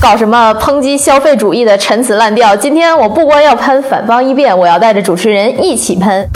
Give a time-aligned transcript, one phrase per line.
[0.00, 2.56] 搞什么抨击消费主义的陈词滥调？
[2.56, 6.28] 今天我不光要喷反方一辩，我要带着主持人一起喷。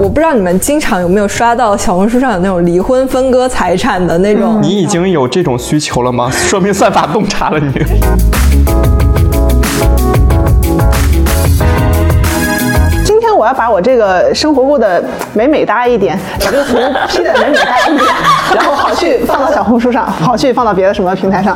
[0.00, 4.58] 我不知道你们经常有没有刷到小红书上有那种离婚分割财产的那种。
[4.60, 6.28] 你已经有这种需求了吗？
[6.30, 9.03] 说明算法洞察了你。
[13.44, 18.06] 我要把我这个生活过得美美哒一点，把这个图 P 的美美哒一点，
[18.54, 21.54] 然后好去放到小红书上，好去放到别的什么平台上。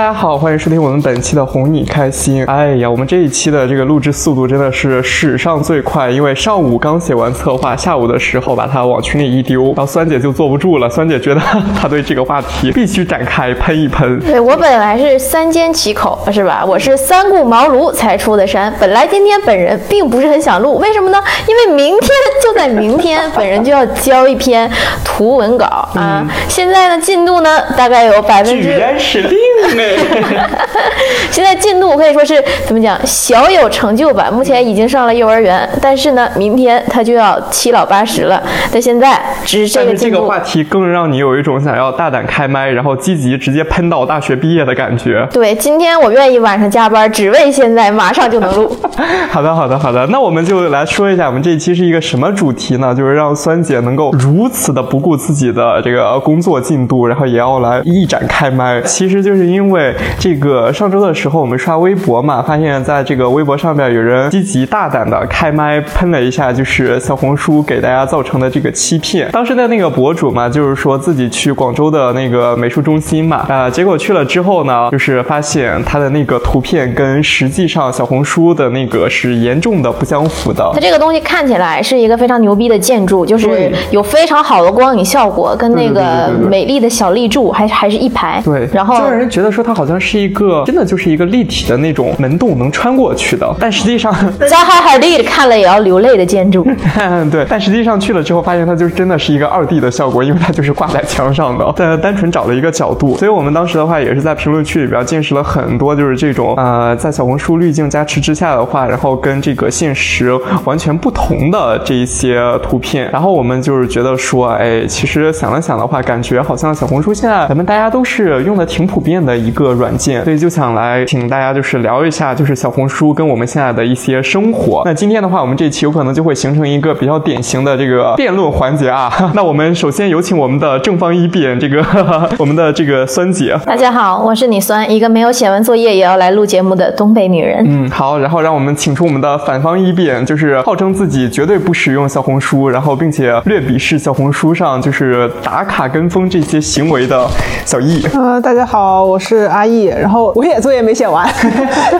[0.00, 2.42] 大家好，欢迎收听我们本期的哄你开心。
[2.46, 10.88] 哎呀，我们这一期的这个录制速度真的是史上最快，因为上午刚写完策划，下午的时候把它往群里一丢，然后酸姐就坐不住了。
[10.88, 11.40] 酸姐觉得
[11.78, 14.18] 她对这个话题必须展开喷一喷。
[14.24, 16.64] 对我本来是三缄其口，是吧？
[16.66, 18.74] 我是三顾茅庐才出的山。
[18.80, 21.22] 本来今天本人并不是很想录，为什么呢？
[21.46, 22.08] 因为明天
[22.42, 24.70] 就在明天，本人就要交一篇
[25.04, 26.26] 图文稿啊。
[26.48, 29.38] 现在呢，进度呢大概有百分之，居然是零
[29.78, 29.89] 哎。
[31.30, 34.28] 现在进度可以说是怎么讲，小有成就吧。
[34.30, 38.42] 目前已经上了幼儿园，但是呢，明天他就要七老八十了。
[38.72, 40.20] 但现在只是这个进度。
[40.20, 45.26] 个话题更让你有一种想要大胆开麦，然后积极直接喷到大学毕业的感觉。
[45.32, 48.76] 对，今天我愿意晚上加班，只为现在马上就能录。
[49.30, 50.06] 好的，好的，好的。
[50.08, 52.94] 那我们就来说一下，我们这一期是一个什么主题呢？
[52.94, 58.80] 就是让酸姐能够如此的不顾自己的这个工作进度，然后也要来一展开麦。
[58.82, 59.79] 其实就是因为
[60.18, 69.30] 这个上周的时候，我们刷微博嘛，发现在这个微博上面有人积极大胆的开麦喷了一下，就是小红书给大家造成的这个欺骗。
[69.30, 80.80] 当时的那个博主嘛，就是说自己去广州的那个美术中心嘛，啊、结果去了之后呢，就是发现他的那个图片跟实际上小红书的那个是严重的不相符的它。
[80.80, 88.40] 这个东西看起来是一个非常牛逼的建筑，就是有非常好的光影效果，跟那对对个对对对美丽的小立柱还还是一排。
[88.44, 94.12] 对，然后就让人觉得说它好像是一个真的就是一个立体的那种门洞能穿过去的，但实际上，
[94.48, 96.66] 扎哈哈蒂看了也要流泪的建筑。
[97.30, 110.32] 对，但实际上去了之后发现它就是真的是一个二 D 的效果，因为它就是挂在墙上的，但单纯找了一个角度，所以我们当时的话也是在评论区里边见识了很多就是这种呃在小红书滤镜加持之下的话，然后跟这个现实
[110.64, 124.82] 完全不同的这一些图片，然后我们就是觉得说，哎，其实想了想的话，感觉好像小红书现在咱们大家都是用的挺普遍的一个软件，所以就想来请大家就是聊一下，就是小红书跟我们现在的一些生活。
[124.84, 129.10] 那今天的话，我们这期有可能就会形成一个比较典型的这个 辩论环节啊。
[129.34, 131.84] 那我们首先有请我们的正方一辩，这个
[132.38, 133.58] 我们的这个酸姐。
[133.64, 137.64] 大家好，我是你酸，一个没有写完作业也要来录节目的东北女人。
[137.66, 147.26] 嗯，好，然后让我们请出我们的反方一辩，就是号称自己绝对不使用小红书，然后并且略鄙视小红书上就是打卡跟风这些行为的
[147.64, 148.02] 小易。
[148.14, 151.28] 呃，大家好，我是阿易，然后我也作业没写完，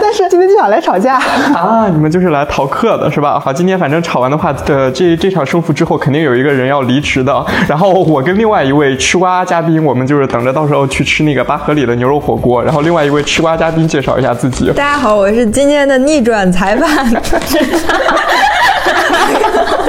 [0.00, 1.16] 但是今天就想来吵架。
[1.54, 3.38] 啊，你们就是来逃课的是吧？
[3.38, 7.44] 好，今天反正吵完的话，呃，这这场胜负之后，肯定有一个人要离职的。
[7.68, 12.62] 然后我跟另外一位吃瓜嘉宾，我们就是等着到时候去吃那个八合里的牛肉火锅。
[12.62, 14.68] 然后另外一位吃瓜嘉宾介绍一下自己。
[14.68, 17.10] 大家好，我是今天的逆转裁判。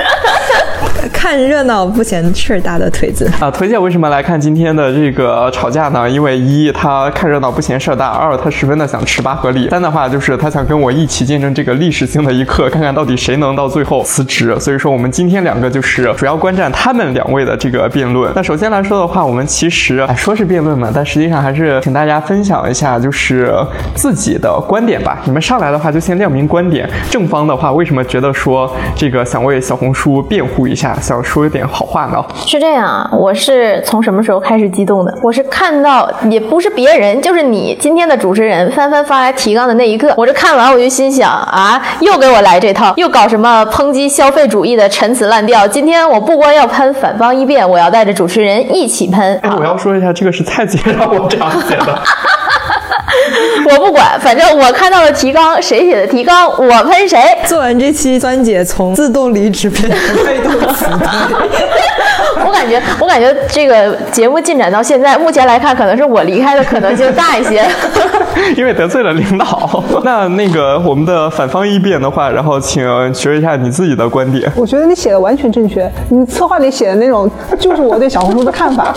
[1.22, 6.10] 看热闹不嫌事儿大的腿子，啊，推荐为什么来看今天的这个吵架呢？
[6.10, 14.60] 因为一，他看热闹不嫌事儿大；二，他十分的想吃八合里；三的话，就是他想跟我一起见证这个历史性的一刻，看看到底谁能到最后辞职。
[14.60, 18.32] 所以说，我们今天两个就是主要观战他们两位的这个辩论。
[18.36, 23.54] 那首先来说的话，我们其实哎说是辩论嘛，但实际上还是请大家分享一下就是
[23.94, 25.22] 自己的观点吧。
[25.26, 32.24] 你们上来的话就先亮明观点，正方的话为什么觉得说这个想为小红书辩护一下，想说一点好话呢？
[32.48, 35.14] 是这样啊，我是从什么时候开始激动的？
[35.22, 45.68] 我是看到也不是别人，就是你今天的主持人翻翻发来提纲的那一刻，我这看完我就心想啊，又给我来这套，又搞什么抨击消费主义的陈词滥调。
[45.68, 49.38] 今天我不光要喷反方一辩，我要带着主持人一起喷。
[49.44, 52.02] 哎，我要说一下，这个是蔡姐让我这样写的。
[53.70, 57.20] 我不管，反正我看到了提纲，谁写的提纲，我喷谁。
[57.46, 61.08] 做完这期，酸姐从自动离职变成被动辞退。
[62.62, 67.66] 我感感觉，我感觉这个节目进展到现在，目前来看，可能是我离开的可能性大一些。
[68.56, 69.84] 因为得罪了领导。
[70.04, 74.52] 那那个我们的反方一辩的话，然后请学一下你自己的观点。
[74.56, 77.30] 我觉得你写的完全正确，你策划里写的那种
[77.60, 78.94] 就是我对小红书的看法。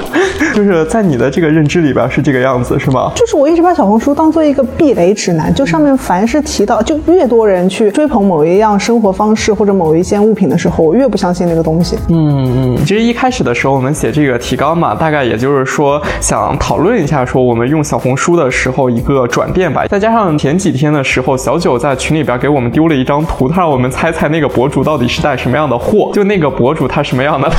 [0.54, 3.12] 就是在你的这个认知里边是这个样子，是吗？
[3.14, 11.98] 就是我一直把小红书当做一个避雷指南，就上面凡是提到，就越多人去追捧某一样生活方式或者某一件物品的时候，我越不相信那个东西。
[12.08, 19.84] 嗯嗯，其实一开始的时候我们写这个提纲嘛，大概也就是说想讨论一下，说我们用小红书的时候一个转变吧。
[19.86, 27.50] 再加上前几天的时候，小九在群里边给我们丢了一张图，他让我们猜猜那个博主到底是带什么样的货，就那个博主他什么样的。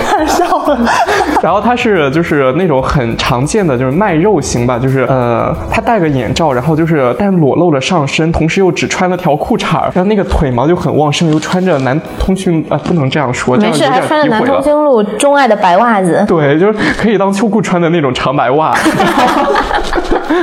[0.00, 0.78] 看笑了。
[1.42, 14.44] 然后他是就是那种很常见的，就是卖肉型吧，就是呃，他戴个眼罩，然后就是但裸露了上身，同时又只穿了条裤衩儿，然后那个腿毛就很旺盛，又穿着男通讯啊、不能这样说，这，样有点还穿着南。
[14.44, 16.24] 通经路钟爱的白袜子。
[16.26, 18.74] 对，就是可以当秋裤穿的那种长白袜。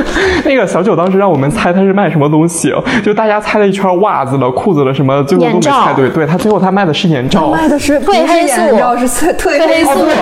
[0.45, 2.73] 那个小九当时让我们猜他是卖什么东西，
[3.03, 6.09] 就大家猜了一圈袜子了、裤子了什么，最后都没猜对。
[6.09, 7.49] 对他最后他卖的是眼罩。
[7.49, 10.05] 卖的是褪黑素你知道是褪黑素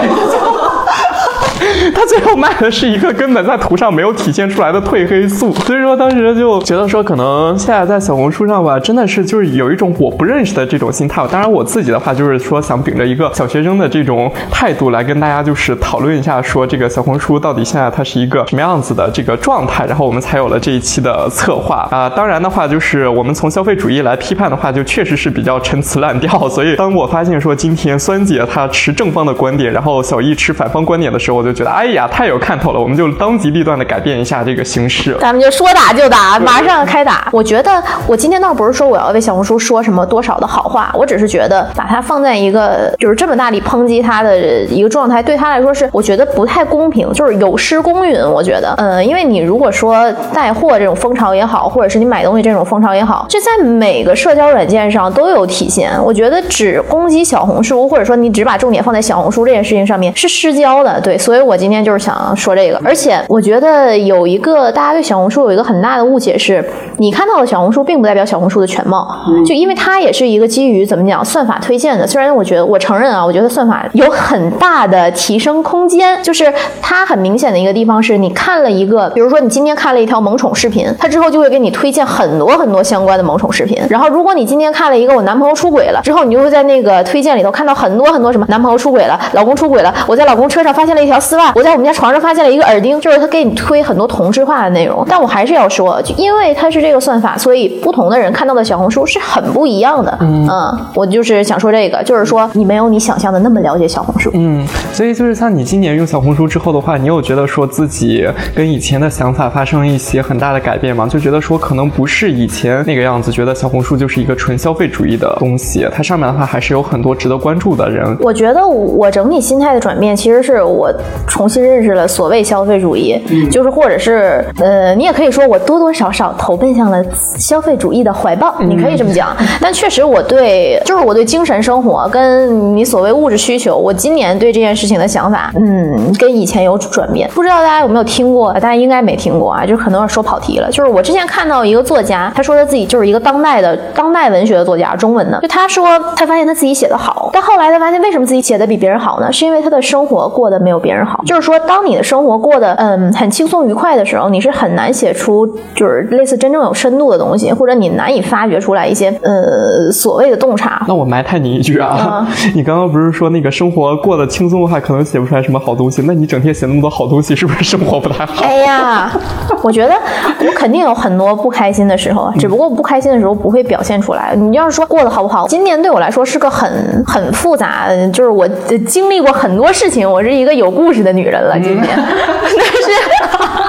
[1.93, 11.23] 他最后卖的是一个根本在图上没有体现出来的褪黑素，所以说当时就觉得说，可能现在在小红书上吧，真的是就是有一种我不认识的这种心态。
[11.31, 26.49] 当然我自己的话就是说想秉着一个小学生的这种态度来跟大家就是讨论一下，说这个小红书到底现在它是一个什么样子的这个状状态，然后我们才有了这一期的策划啊、当然的话，就是我们从消费主义来批判的话，就确实是比较陈词滥调。
[26.49, 35.15] 所以当我发现说今天酸姐她持正方的观点，然后小易持反方观点的时候，我就觉得哎呀太有看头了，我们就当机立断的改变一下这个形式。
[35.19, 37.27] 咱们就说打就打，马上开打。
[37.31, 48.19] 我觉得我今天倒不是说我要为小红书说什么多少的好话，我只是觉得把它放在一个就是这么大力抨击它的一个状态，对他来说是我觉得不太公平，就是有失公允。
[48.21, 55.91] 我觉得，嗯，因为你如果说带货这种风潮也好，或者是你买东西这种风潮也好，这在每个社交软件上都有体现。
[56.03, 60.99] 我觉得只攻击小红书，或者说你只把重点放在小红书这件事情上面是失焦的。
[61.01, 62.79] 对，所以我今天就是想说这个。
[62.83, 66.63] 而且我觉得有一个大家对小红书有一个很大的误解是，
[66.97, 69.07] 你看到的小红书并不代表小红书的全貌，
[69.45, 72.05] 就因为它也是一个基于怎么讲算法推荐的。
[72.05, 83.81] 虽然我觉得我承认啊，我觉得算法有很大的提升空间，就是它很明显的一个地方是你看了一个，比如说你今天看了一条萌宠视频，它之后就会给你推荐很多很多相关的萌宠视频。
[83.89, 95.05] 然后如果你今天看了一个我男朋友出轨了，之后你就会在那个推荐里头看到很多很多什么男朋友出轨了，老公出轨了，我在老公车上发现了一条丝袜，我在我们家床上发现了一个耳钉，就是他给你推很多同质化的内容。
[95.07, 100.17] 但我还是要说，就因为它是这个算法，所以不同的人看到的小红书是很不一样的。
[100.21, 100.47] 嗯，
[100.93, 104.29] 我就是想说这个，就是说你没有你想象的那么了解小红书。
[104.33, 111.07] 嗯，所以就是像你今年用小红书之后的话，你有觉得说自己跟以前的想法发生了一些很大的改变嘛？
[111.07, 118.17] 就觉得说可能不是以前那个样子，觉得小红书就是一个纯消费主义的东西，它上面的话还是有很多值得关注的人。
[118.21, 120.91] 我觉得我整体心态的转变，其实是我
[121.27, 123.15] 重新认识了所谓消费主义，
[123.51, 127.05] 就是或者是呃，你也可以说我多多少少投奔向了
[127.37, 129.37] 消费主义的怀抱，你可以这么讲。
[129.61, 137.29] 但确实，我对就是我对精神生活跟你所谓物质需求，我今年对这件事情的想法，嗯，跟以前有转变。
[137.35, 138.51] 不知道大家有没有听过？
[138.53, 140.69] 大家应该没听过啊，就是可能是说跑题了。
[140.71, 145.39] 就是我之前看到一个作家，他说他自己就是一个当代的当代文学的作家，中文的。
[145.41, 149.31] 就他说他发现他自己写的好，但后来他发现为什么自己写的比别人好呢？
[149.31, 151.23] 是因为他的生活过得没有别人好。
[151.25, 160.83] 就是说，当你的生活过得嗯很轻松愉快的时候，你是很难写出就是类似真正有深度的东西，或者你难以发掘出来一些呃所谓的洞察。
[160.87, 166.03] 那我埋汰你一句啊， 你刚刚不是说那个生活过得轻松的话，可能写不出来什么好东西？
[166.05, 168.43] 那你整天写那么多好东西，是不是生活不太好？
[168.43, 169.00] 哎呀，
[169.63, 169.93] 我觉得
[170.39, 174.35] 我肯定有很多不开心的时候，只不过不开心的时候不会表现出来。
[174.35, 176.69] 你要是说过得好不好，今年对我来说是个很
[177.07, 178.47] 很复杂，就是我
[178.87, 181.59] 经历过很多事情，我是一个有故事的女人了。
[181.59, 183.60] 今年，但是。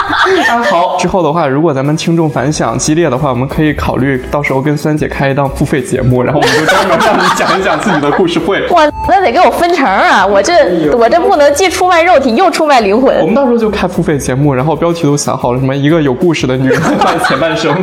[0.48, 0.96] 啊，好。
[0.98, 8.66] 之后的话，如果咱们听众反响激烈的话，我们可以考虑到时候跟酸姐开一档付费节目，然后我们就专门让你讲一讲自己的故事会。
[8.70, 10.26] 哇，那得给我分成啊！
[10.26, 10.52] 我这
[10.96, 13.26] 我这不能既出卖肉体又出卖灵魂我。
[13.26, 17.74] 们到时候就开付费节目，然后标题都想好了，什么一个有故事的女人半前半生。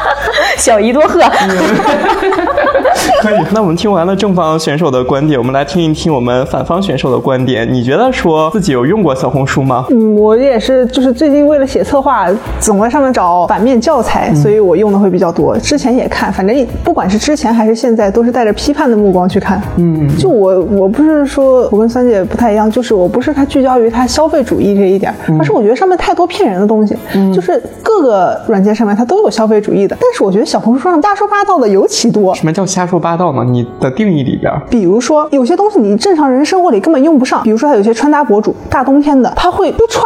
[0.56, 1.20] 小姨多鹤。
[3.20, 3.34] 可以。
[3.52, 7.70] 那我们听完了正方选手的观点，我们来听一听我们反方选手的观点。
[7.72, 9.84] 你觉得说自己有用过小红书吗？
[9.90, 12.26] 嗯，我也是，就是最近为了写策划，
[12.60, 15.56] 总在上面找反面教材，所以我用的会比较多。
[15.58, 19.60] 之前也看，反正不管是之前还是现在，都是带着批判的目光去看。
[19.76, 26.96] 嗯，就我我不是说我跟三姐不太一样，就是我不是它聚焦于它消费主义这一点，而是我觉得上面太多骗人的东西。
[27.14, 32.34] 嗯，就是各个软件上面它都有消费主义的，但是我觉得小红书上大说八道的尤其多。
[32.34, 33.44] 什么叫瞎说八道呢？
[33.44, 40.04] 你的定义里边，比如说有些东西你正常人生活里根本用不上，比如说还有些穿搭博主，大冬天的他会不穿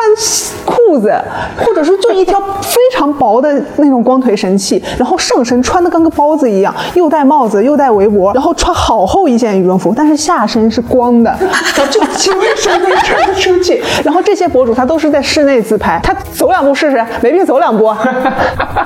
[0.64, 1.14] 裤子，
[1.58, 11.36] 或者说就一条非常薄的那种光腿神器，然后上身穿的跟个包子一样，又戴帽子又戴围脖，然后穿好厚一件羽绒服，但是下身是光的，
[11.90, 13.82] 就精神的穿出去。
[14.04, 17.88] 然后这些博主他都是在室内自拍，他走两步试试，没病走两步。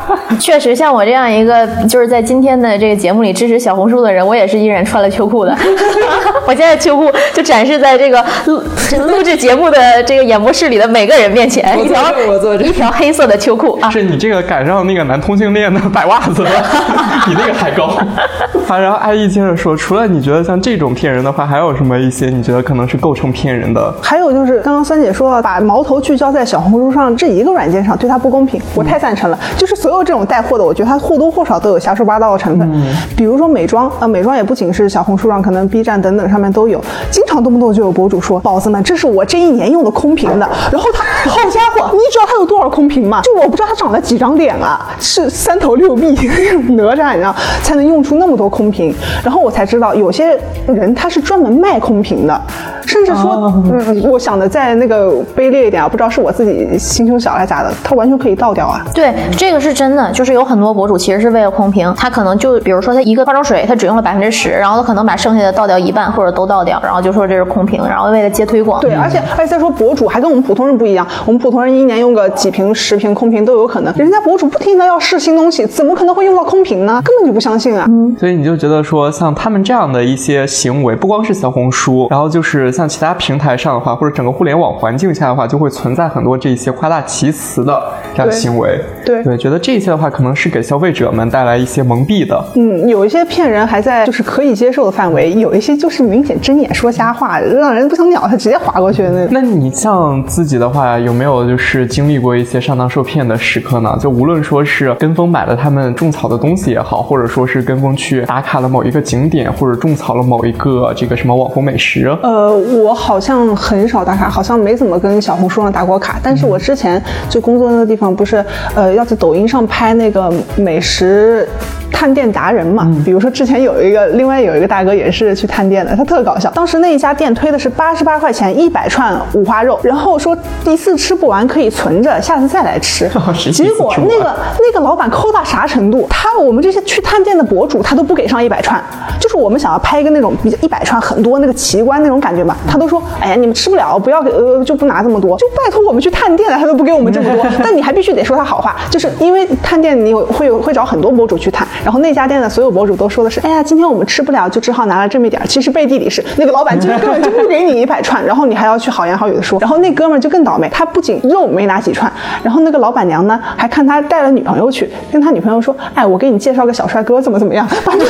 [0.38, 5.56] 确实，像我这样一个就是在今天的这个节目里支持小红书的人，我也是依然穿了秋裤的。
[6.46, 8.62] 我现在秋裤就展示在这个录
[9.08, 13.88] 录制节目的这个演播室里的每个人面前，一条我做着一条黑色的秋裤啊。
[13.90, 16.50] 是你这个赶上那个男同性恋的白袜子了，
[17.26, 17.96] 比那个还高。
[18.66, 23.94] 好，然后阿姨接着说，除了你觉得像这种骗人的话，还有什么一些你觉得可能是构成骗人的？
[24.02, 29.38] 还有就是刚刚三姐说了，把矛头聚焦在小红书上这一个软件上，对它不公平，我太赞成了。
[29.56, 32.68] 就是所有这种带货的，我觉得它或多或少都有瞎说八道的成分。
[33.16, 36.78] 比如说美妆，呃，美妆也不仅是小红书上，可能 B 站等等上面都有，
[37.10, 40.46] 经常动不动就有博主说，宝子们，这是我这一年用的空瓶的。
[40.70, 43.22] 然后他，好家伙，你知道他有多少空瓶吗？
[43.22, 46.12] 就我不知道他长了几张脸啊，是三头六臂
[46.76, 48.94] 哪吒，你知道，才能用出那么多空瓶。
[49.24, 52.38] 然后我才知道，有些人他是专门卖空瓶的，
[52.84, 58.84] 甚至说，嗯，我想的再那个卑劣一点啊，不知道是我自己心胸小还是咋的，他完全可以倒掉啊。
[58.94, 68.80] 对，这个是真的，就是有很多博主其实是为了空瓶，他可能就比如说他一个化妆水，他只用了百分之十，然后他可能把剩下的倒掉一半或者都倒掉，然后就说这是空瓶，然后为了接推广。
[68.80, 77.02] 对，而且而且再说博主还跟我们普通人不一样，我们普通人一年用个几瓶、十瓶空瓶都有可能，人家博主不停的要试新东西，怎么可能会用到空瓶呢？
[77.04, 77.86] 根本就不相信啊。
[78.18, 87.82] 所以你就觉得说，像他们这样的一些行为，不光是小红书，然后就是像其他平台上的话，或者整个互联网环境下的话，就会存在很多这些夸大其词的
[88.14, 88.80] 这样的行为。
[89.04, 92.42] 对对，觉得这些的话，可能是给消费者们带来一些蒙蔽的。
[92.54, 99.28] 嗯，有一些骗人还在就是可以接受的范围，有一些就是明显睁眼说瞎话，让人不想鸟他，直接划过去的那种。
[99.30, 103.96] 那你像自己的话，有没有就是经历过一些上当受骗的时刻呢？
[104.00, 112.16] 就无论说是跟风买了他们种草的东西也好，或者说是跟风去打卡了某一个景点，或者种草了某一个这个什么网红美食。
[112.22, 116.18] 呃，我好像很少打卡，好像没怎么跟小红书上打过卡。
[116.22, 118.44] 但是我之前就工作那个地方，不是
[118.74, 121.48] 呃要在抖音上拍那个美食。
[121.92, 126.50] 探店达人嘛，比如说之前有一个，另外有一个大哥也是去探店的，他特搞笑。
[126.50, 133.08] 当时那一家店推的是八十八块钱一百串五花肉，然后说一次吃不完可以存着，下次再来吃。
[133.52, 136.06] 结果那个那个老板抠到啥程度？
[136.10, 138.82] 他我们这些去探店的博主，他都不给上一百串，
[139.20, 151.66] 就是我们想要拍一个那种比较一百串很多那个奇观那种感觉嘛，他都说哎呀你们吃不了，不要给呃就不拿这么多，就拜托我们去探店了，他都不给我们这么多， 但你还必须得说他好话，就是因为探店你有会有会找很多博主去探。
[151.84, 155.42] 然后那家店的所有博主都说的是，哎呀，今天我们吃不了，就只好拿了这么一点。
[155.46, 159.58] 其实背地里是那个老板就根本就不给你一百串，然后你还要去好言好语的说。
[159.60, 162.10] 然后那哥们儿就更倒霉，他不仅肉没拿几串，
[162.42, 168.04] 然后那个老板娘呢还看他带了女朋友去，跟他女朋友说，哎，我给你介绍个小帅哥，怎么怎么样，把这个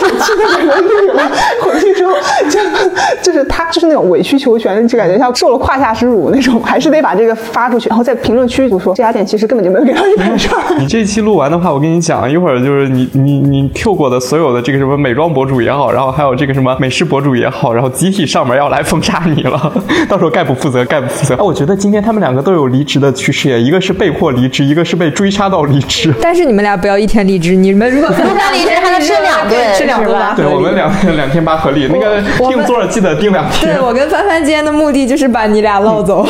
[0.00, 1.22] 博主气的人绿了。
[1.62, 2.12] 回去之后
[2.48, 2.60] 就
[3.22, 10.62] 就是他就是那种委曲求全，就感觉像受了胯下之辱那种，还是得把这个发出去，然后在评论区就说这家店其实根本就没有给他一百串。
[10.78, 13.44] 你这期录完的话，我跟你讲，一会儿就是你你。
[13.44, 19.72] 你 Q 过的所有的这个什么美妆博主也好，然后还有这个什么美食博主也好，然后集体上门要来封杀你了，
[20.08, 21.36] 到时候概不负责， 概不负责。
[21.44, 26.12] 我觉得今天他们两个都有离职的趋势，一个是被迫离职，一个是被追杀到离职。
[26.20, 30.34] 但是你们俩不要一天离职，你们如果三天离职还能吃两顿，吃两顿吧？
[30.36, 31.88] 对，我们两两天八合理。
[31.92, 32.20] 那个
[32.50, 33.74] 定座记得定两天。
[33.74, 36.26] 对我跟帆帆今天的目的就是把你俩捞走。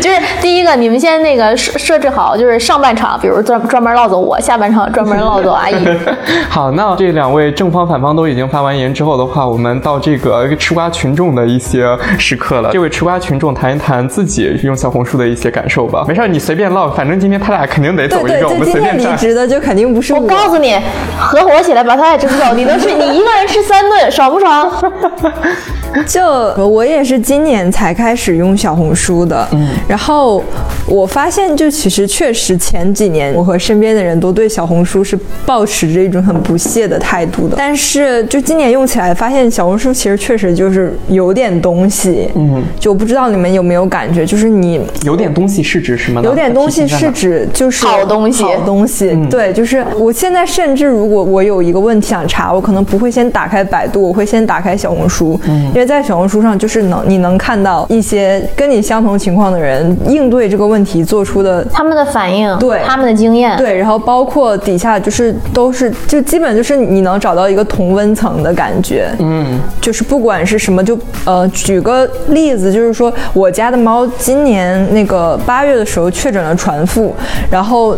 [0.00, 5.74] 就是第一个，你们先那个设设置好，就是上半场，比如专专门捞走我，下半场专门捞走阿姨。
[6.48, 11.86] 好，那这两位正方反方都已经发完言之后的话，我们到这个吃瓜群众的一些
[12.18, 12.70] 时刻了。
[12.72, 16.04] 这位吃瓜群众谈一谈自己用小红书的一些感受吧。
[16.06, 20.20] 没事，你随便唠，反正今天他俩肯定得走一个，我们随便离职的就肯定不是我。
[20.20, 20.74] 我告诉你，
[21.18, 24.70] 合伙起来把他俩整走，你都是你 一个人吃三顿，爽不爽？
[26.06, 26.24] 就
[26.66, 30.42] 我也是今年才开始用小红书的，嗯，然后
[30.86, 37.54] 我发现就其实确实前几年我和身边的人都对小红书是抱持着一种很不屑的态度的。
[37.56, 42.28] 但是就今年用起来，发现小红书其实确实就是有点东西。
[42.34, 46.20] 嗯，就不知道你们有没有感觉，就是你有点东西是指什么？
[46.22, 49.16] 有点东西是指就是好东西好东西。
[49.30, 77.14] 对，就是我现在甚至如果我有一个问题想查，我可能不会先打开百度，我会先打开小红书，因为在小红书上就是能你能看到一些跟你相同情况的人应对这个问题做出的他们的反应，对他们的经验，对，然后包括底下就是都是就基本就是你能找到一个同温层的感觉，嗯，就是不管是什么，就呃举个例子，就是说我家的猫今年那个八月的时候确诊了传腹，
[77.50, 77.94] 然后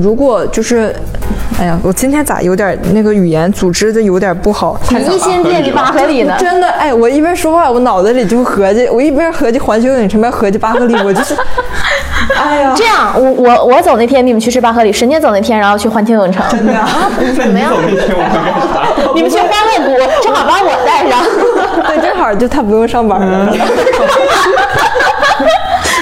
[0.00, 0.94] 如果就是，
[1.58, 6.36] 哎呀，我今天咋有点那个语言组织的有点不好，你一心惦记巴合里呢。
[6.38, 11.34] 真的，哎，我一边说话，我脑子里就合计， 我一边合计环球影城，一边合计巴赫里，我就是，
[12.36, 17.72] 哎呀，这样，我我我走那天你们去吃巴合里，神姐走那天然后去环球影城，真的啊，怎么样？
[17.74, 18.36] 那天我们干
[18.72, 18.74] 啥？
[19.14, 19.52] 你们去欢乐
[19.84, 19.88] 谷，
[20.22, 21.12] 正好把我带上。
[21.86, 23.52] 对，正好就他不用上班了。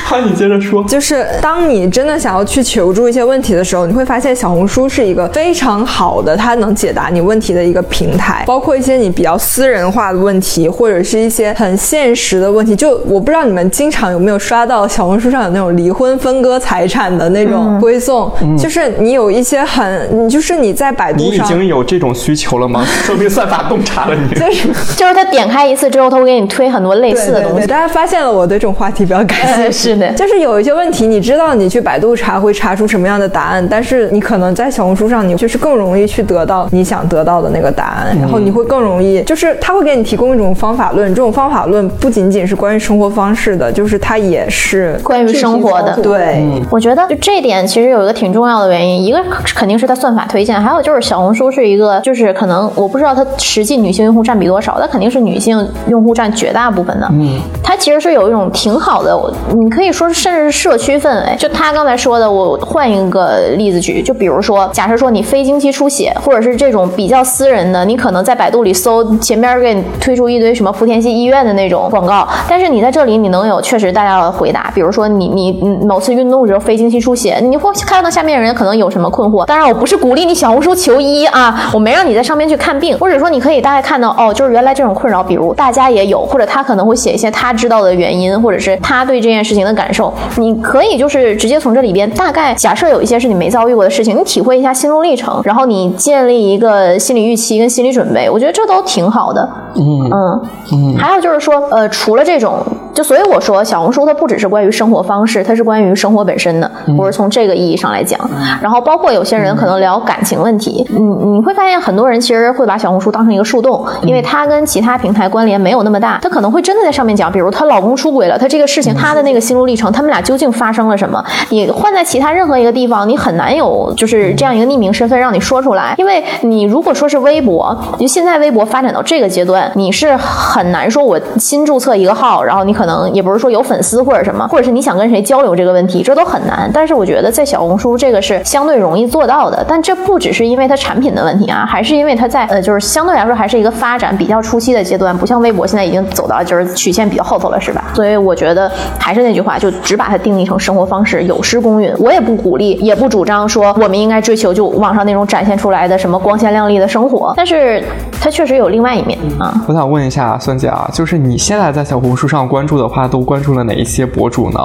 [0.07, 0.85] 好，你接着说。
[0.85, 8.45] 就是当你真的想要去求助一些问题的时候，你会发现小红书是一个非常好的，它能解答你问题的一个平台。
[8.47, 12.77] 包括一些你比较私人化的问题，或者是一些很现实的问题。
[12.77, 21.41] 就我不知道你们经常有没有刷到小红书上有那种离婚分割财产的那种推送，就是你有一些很，你就是你在百度上你已。
[21.49, 22.85] 经有这种需求了吗？
[23.03, 24.29] 说明算法洞察了你。
[24.39, 27.67] 就是就是他点开一次之后，他会给你推很多类似的东西。
[27.67, 29.39] 大家发现了我对这种话题比较感
[29.73, 29.91] 兴趣。
[29.91, 46.45] 呃是的就是有一些问题，你知道你去百度查会查出什么样的答案，但是你可能在小红书上，你就是更容易去得到你想得到的那个答案，然后你会更容易，就是他会给你提供一种方法论，这种方法论不仅仅是关于生活方式的，就是它也是关于生活的，对。
[46.71, 49.23] 我觉得就这点其实有一个挺重要的原因，一个
[49.55, 57.09] 肯定是它算法推荐，还有就是小红书是一个，就是可能我不知道它实际女性用户占比多少，但肯定是女性用户占绝大部分的。
[57.13, 59.17] 嗯，它其实是有一种挺好的，
[59.55, 61.37] 你可可以说甚至是社区氛围。
[61.37, 79.45] 就他刚才说的，我换一个例子举，就比如说，假设说你非经期出血，或者是这种比较私人的，你可能在百度里搜，前边给你推出一堆什么莆田系医院的那种广告，但是你在这里你能有确实大家的回答，比如说你你你某次运动时候非经期出血，你会看到下面人可能有什么困惑。
[79.45, 99.49] 当然，我不是鼓励你小红书求医啊，我没让你在上面去看病，或者说你可以大概看到哦，就是原来这种困扰，比如大家也有，或者他可能会写一些他知道的原因，或者是他对这件事情的感受，你可以就是直接从这里边大概假设有一些是你没遭遇过的事情，你体会一下心路历程，然后你建立一个心理预期跟心理准备，我觉得这都挺好的。
[99.79, 100.41] 嗯
[100.73, 102.59] 嗯，还有就是说，呃，除了这种，
[102.95, 108.19] 就所以我说小红书它不只是关于生活方式，它是关于生活本身的，我是从这个意义上来讲。
[108.61, 121.23] 然后包括有些人可能聊感情问题，你你会发现很多人其实会把小红书当成一个树洞，因为它跟其他平台关联没有那么大，他可能会真的在上面讲，比如她老公出轨了，她这个事情她的那个心路历程，他们俩究竟发生了什么？
[121.51, 136.71] 你换在其他任何一个地方，你很难有就是这样一个匿名身份让你说出来，因为你如果说是微博，就现在微博发展到这个阶段，你是很难说我新注册一个号，然后你可能也不是说有粉丝或者什么，或者是你想跟谁交流这个问题，这都很难。
[136.73, 147.85] 但是我觉得在小红书这个是相对容易做到的，但这不只是因为它产品的问题啊，还是因为它在呃就是相对来说还是一个发展比较初期的阶段，不像微博现在已经走到就是曲线比较后头了，是吧？
[147.95, 151.93] 所以我觉得还是那句话，就只把它定义成生活方式，有失公允。
[151.99, 157.83] 我也不鼓励，也不主张说我们应该追求就网上那种展现出来的什么光鲜亮丽的生活，但是
[158.21, 159.55] 它确实有另外一面啊。
[159.67, 164.59] 我想问一下孙姐啊，就是你现在在小红书上关注的话，都关注了哪一些博主呢？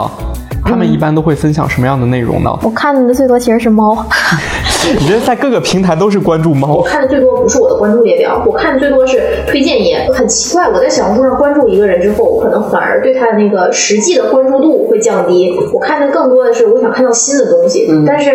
[0.64, 2.52] 他们一般都会分享什么样的内容呢？
[2.62, 4.06] 我看的最多其实是猫，
[5.00, 6.76] 你觉得在各个平台都是关注猫？
[6.76, 10.08] 我看的最多不是我的关注列表，我看的最多是推荐页。
[10.14, 15.52] 很奇怪，我在小红书上关注一个人之后，我可能反而对他的那个实际的关注度会降低。
[15.74, 18.32] 我看的更多的是我想看到新的东西，但是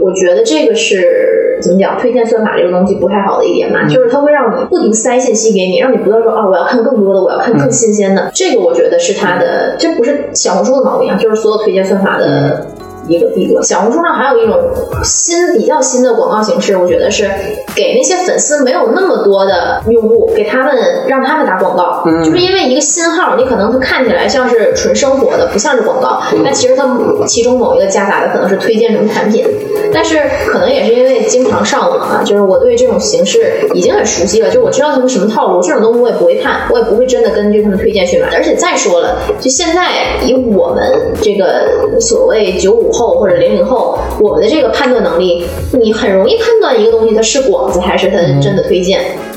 [0.00, 1.98] 我觉得这个是怎么讲？
[2.00, 8.28] 推荐算法这个东西不太好的一点嘛，就是它会让你不停塞信息给你，让你不断说啊，我要看更多的，我要看更新鲜的。
[8.34, 12.66] 这个我觉得是它的，这不是小红书的毛病啊，就是所有推荐算法的。
[13.08, 13.62] 一个弊端。
[13.64, 14.58] 小红书上还有一种
[15.02, 17.28] 新比较新的广告形式，我觉得是
[17.74, 20.74] 给那些粉丝没有那么多的用户，给他们
[21.06, 26.86] 让他们打广告，就是因为一个新号，你可能它看起来像是纯生活的，不像是广告，但其实它
[27.26, 29.44] 其中某一个夹杂的可能是推荐什么产品，
[29.92, 38.28] 但是可能也是因为经常上网啊，就是我对这种形式已经很熟悉了，就我知道他们什么套路，这种东西我也不会看，我也不会真的根据他们推荐去买。
[38.34, 39.88] 而且再说了，就现在
[40.24, 49.00] 以我们这个所谓九五后或者零零后，我们的这个判断能力，你很容易判断一个东西它是广子还是它真的推荐。
[49.00, 49.35] 嗯，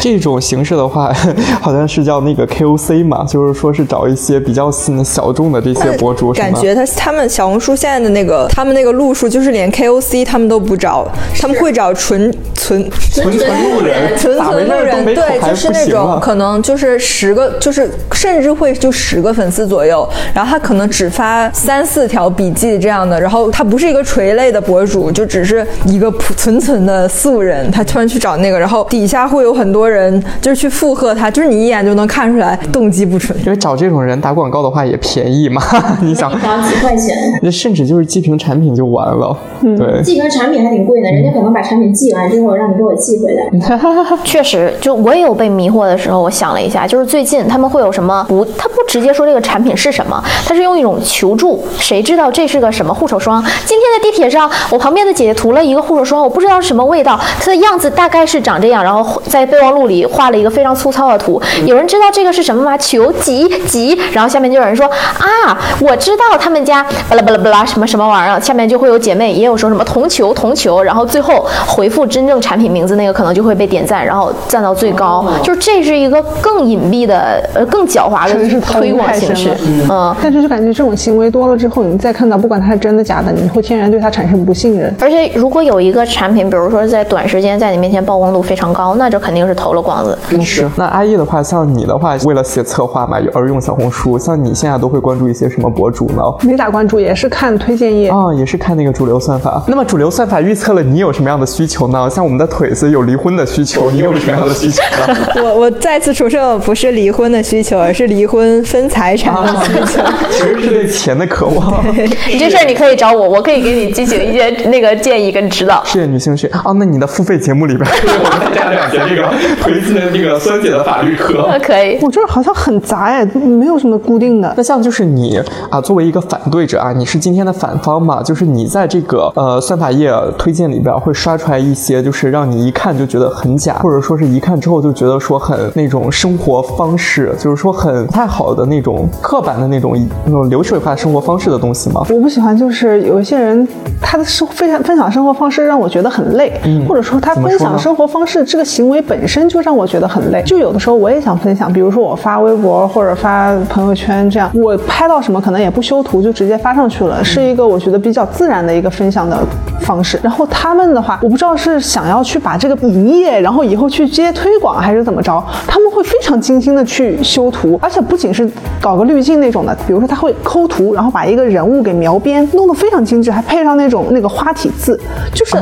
[0.00, 1.12] 这种形式的话，
[1.60, 4.70] 好像是叫那个 KOC 嘛，就是说是找一些比较
[5.04, 11.06] 小众的这些博主，感觉他他们小红书现在的那个他们那个路数，就是连 KOC 他们都不找，
[11.40, 28.86] 他们会找纯纯纯纯路人，纯纯路人，对，就是那种可能就是十个，就是甚至会就十个粉丝左右，然后他可能只发三四条笔记这样的，然后他不是一个垂类的博主，就只是一个普纯纯的素人，他突然去找那个，然后。
[28.94, 33.36] 底下会有很多人，就是去附和他，就是你一眼就能看出来动机不纯。
[33.40, 35.60] 因为找这种人打广告的话也便宜嘛，
[36.00, 39.36] 你想，几块钱，那甚至就是寄瓶产品就完了。
[39.76, 43.44] 对，寄瓶产品还挺贵的，人家可能把产品寄完之后让你给我寄回来。
[44.22, 46.22] 确实，就我也有被迷惑的时候。
[46.22, 53.42] 我想了一下，就是最近他们会有什么不，他不直接说这个产品是什么，他是用一种求助，谁知道这是个什么护手霜？
[53.66, 58.83] 今天在地铁上，我旁边的姐姐涂了一个护手霜，我不知道是什么味道，它的样子大概是长这样。
[58.84, 62.76] 然后在备忘录里画了一个非常粗糙的图，有人知道这个是什么吗？
[62.76, 79.56] 求急急，然后下面就有人说啊，我知道他们家巴拉巴拉巴拉什么什么玩意儿，下面就会有姐妹也有说什么同球同球，然后最后回复真正产品名字那个可能就会被点赞，然后赞到最高，就是这是一个更隐蔽的呃更狡猾的推广形式，
[79.90, 84.94] 嗯，但是就感觉这种行为多了之后，你再看到不管它是真的假的，你会天然对它产生不信任。
[85.00, 90.18] 而且如果有一个产品，比如说在短时间在你面前曝光度非常高，那就肯定是投了光子。
[90.42, 90.68] 是。
[90.76, 96.22] 那阿易的话，像你的话，为了写策划嘛，而用小红书，像你现在都会关注一些什么博主呢？
[96.42, 99.62] 没咋关注，也是看推荐页啊，也是看那个主流算法。
[99.68, 102.10] 那么主流算法预测了你有什么样的需求呢？
[102.10, 105.16] 像我们的腿子有离婚的需求，你有什么样的需求呢？
[105.42, 110.02] 我我再次重申，不是离婚的需求，而是离婚分财产的需求。
[110.30, 111.84] 其实是对钱的渴望。
[111.94, 115.82] 你这事儿你可以找我，我可以给你进行一些那个建议跟指导。
[115.84, 117.88] 谢谢女性学哦，那你的付费节目里边，
[118.54, 119.28] 加两节这个
[119.60, 121.48] 推荐那个酸姐的法律课。
[121.62, 121.98] 可以。
[122.02, 124.52] 我这儿好像很杂哎，没有什么固定的。
[124.56, 125.40] 那像就是你
[125.70, 128.22] 啊，作为一个反对者啊，你是今天的反方嘛？
[128.22, 142.04] 就是你在这个呃算法页推荐里边会刷出来一些，就是让你一看就觉得很假，或者说是一看之后就觉得说很那种生活方式，就是说很不太好的那种刻板的那种那种流水化生活方式的东西吗？
[142.10, 143.66] 我不喜欢，就是有一些人
[144.00, 150.42] 他的生分享分享生活方式让我觉得很累，或者说他分享生活方式这个行为本身就让我觉得很累。
[150.44, 159.38] 就有的时候我也想分享，比如说我发微博或者发朋友圈这样，我拍到什么可能也不修图就直接发上去了，是一个我觉得比较自然的一个分享的
[159.80, 160.18] 方式。
[160.22, 168.48] 然后他们的话，我不知道是想要去把这个营业，然后以后去接推广还是怎么着，他们会非常精心的去修图，而且不仅是
[168.80, 174.98] 搞个滤镜那种的，比如说他会抠图，然后把一个人物给描边，弄得非常精致，还配上那种那个花体字。
[175.32, 175.56] 就是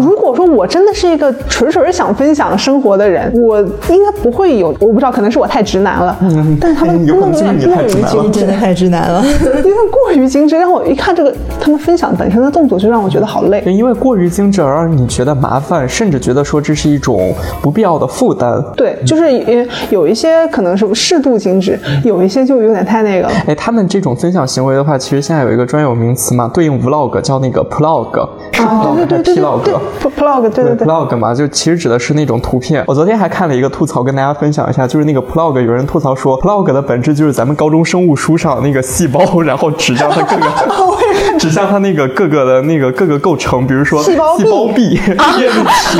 [0.00, 6.16] 如果说我真的是一个纯纯想分享生活的人，我应该不会有，我不知道，可能是我太直男了。
[6.20, 13.62] 嗯，但是他们弄得过于精致，真的太直男了，因为过于精致，让我一看这个他们分享本身的动作就让我觉得好累。
[13.66, 18.62] 因为过于精致而让你觉得麻烦，甚至觉得说这是一种不必要的负担。
[18.76, 23.34] 对，就是有一些可能是适度精致，有一些就有点太那个了。
[23.46, 28.20] 哎，他们这种分享行为的话，其实现在有一个专有名词嘛，对应 vlog 叫那个 plog，
[28.62, 32.84] 啊，对对对对，plog，对对对，plog 嘛，就其实指的是那种图片。
[32.86, 40.46] 我昨天还看了一个吐槽，跟大家分享一下，就是那个 plog，有人吐槽说 plog 的本质就是咱们高中生物书上那个细胞，然后指向它各个，
[41.38, 44.36] 指向它那个各个的那个各个构成，比如说细胞
[44.74, 44.94] 壁、
[45.38, 45.98] 叶绿体。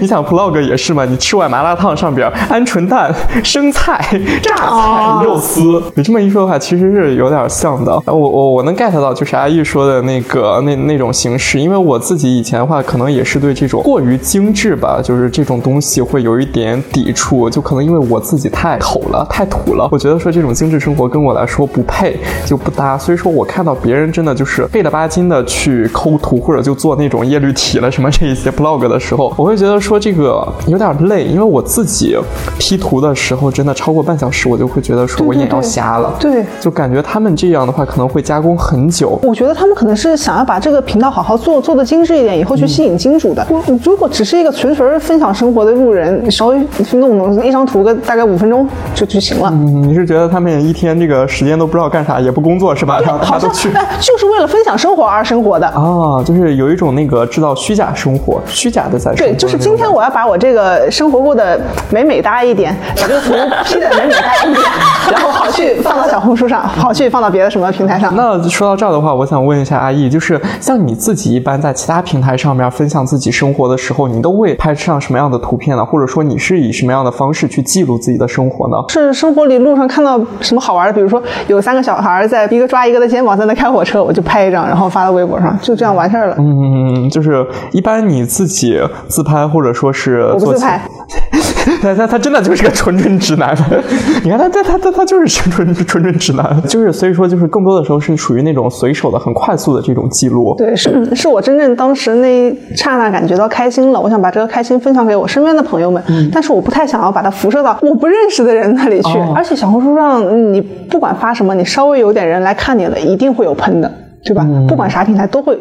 [0.00, 1.04] 你想 plog 也是嘛？
[1.06, 4.04] 你吃碗麻辣烫上边鹌鹑蛋、生菜、
[4.42, 7.92] 榨菜、肉丝，你这么一说的话，其实是有点像的。
[8.06, 22.96] 我我我能 get 到，就是阿玉说的那个那那种形式，因为我自己以前的话，可能也是对这种过于精致吧，就是这种东西会有一点抵触，就可能因为我自己太丑了、太土了，我觉得说这种精致生活跟我来说不配，就不搭。
[22.98, 32.16] 所以说我看到别人真的就是费了巴金的去抠图，或者就做那种叶绿体了什么这一些 blog 的时候，我会觉得说这个有点累，因为我自己
[32.58, 36.14] P 图的时候真的超过半小时，我就会觉得说我眼要瞎了。
[36.18, 39.18] 对，就感觉他们这样的话可能会加工很久。
[39.22, 43.46] 我觉得他们可能是想要把这个频道好好做，做的精致一点，以后去吸引金主的。
[43.50, 46.58] 我如果只是一个纯纯分享生活的路人，稍微
[46.92, 49.50] 弄弄一张图个大概五分钟就就行了。
[49.52, 53.00] 嗯，你是觉得他们一天这个时间都不知道干啥，也不工作是吧？
[53.00, 55.80] 然后他都去，就是为了分享生活而生活的啊。
[55.80, 63.32] 啊，就是有一种那个制造虚假生活、虚假的在对，就是今天我要把我这个生活过得美美哒一点，把这个图
[63.64, 64.62] P 的美美哒一点，
[65.10, 68.14] 然后好去放到小红书上，好去放到别的什么平台上。
[68.14, 75.84] 那说到这儿的话，我想问一下阿易，就是像你自己一般在其他平台上面分享自己生活的时候，你都会拍上什么样的图片呢？
[75.84, 78.76] 或者说你是以什么样的方式去记录自己的生活呢？
[78.88, 86.36] 是生活里路上看到什么好玩的，比如说有三个小孩在一个抓一个的肩膀在那开火车，我就拍一张，然后发到微博上，就这样完事儿了。
[86.38, 90.80] 嗯， 就是一般你自己自拍，或者说是做起我不自拍，
[91.82, 93.56] 他他他真的就是个纯纯直男，
[94.24, 100.54] 你看他他他他他就是纯纯纯纯直男，就是所以说就是更多的时候是属于那种随手的、很快速的这种记录。
[100.56, 106.02] 对，是是我真正当时那一刹那感觉到开心了，我想把这个开心分享给我身边的朋友们，
[106.32, 109.16] 但是我不太想要把它辐射到我不认识的人那里去。
[109.16, 113.88] 哦而且小红书上，嗯你不管发什么，你稍微有点人来看你了，一定会有喷的，
[114.24, 114.44] 对吧？
[114.66, 115.60] 不管啥平台都会有。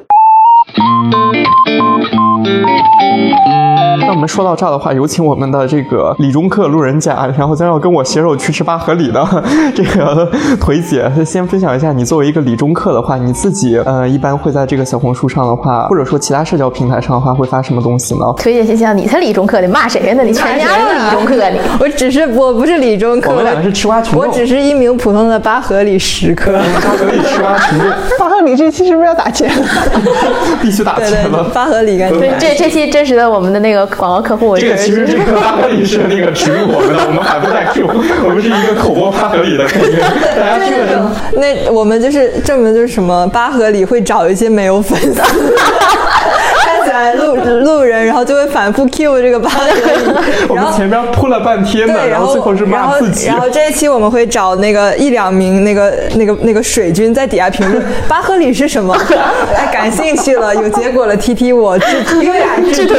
[3.99, 9.25] 那我们说到这儿的话，有请我们的这个理中客路人甲，然后将要跟我携手去吃八合里的
[9.75, 10.29] 这个
[10.61, 18.21] 腿姐，先分享一下你作为一个理中客的话，你自己呃一般会在这个小红书上的话，或者说其他社交平台上的话，会发什么东西呢？
[18.37, 20.23] 腿姐心想，你才理中客，你骂谁呢？
[20.23, 21.59] 你全家都理中客，你。
[21.81, 26.53] 我只是我不是理中客，我们两个是吃瓜群众我只是一名普通的八合里食客。
[26.53, 29.51] 八合里吃瓜群众 八合里这期是不是要打钱？
[30.61, 31.43] 必须打钱了。
[31.53, 39.99] 八合里对，这这期真实的我们的那个广告客户，这个其实这个八合里是那个属于我们的，我们还不在 Q，我们是一个口播八合里的感觉，
[40.35, 41.39] 大家听了就。
[41.39, 45.21] 那我们就是证明就是什么八合里会找一些没有粉丝。
[46.97, 49.73] 看起来路 路人，然后就会反复 Q 这个八合里，
[50.49, 53.27] 我们然后前面铺了半天的，对，然后最后是骂自己。
[53.27, 58.95] 然后然后这一期我们会找那个一两名那个那个那个水军在底下评论 八合里是什么？
[59.55, 61.85] 哎，感兴趣了，有结果了，踢踢我，智
[62.23, 62.97] 优雅智臀。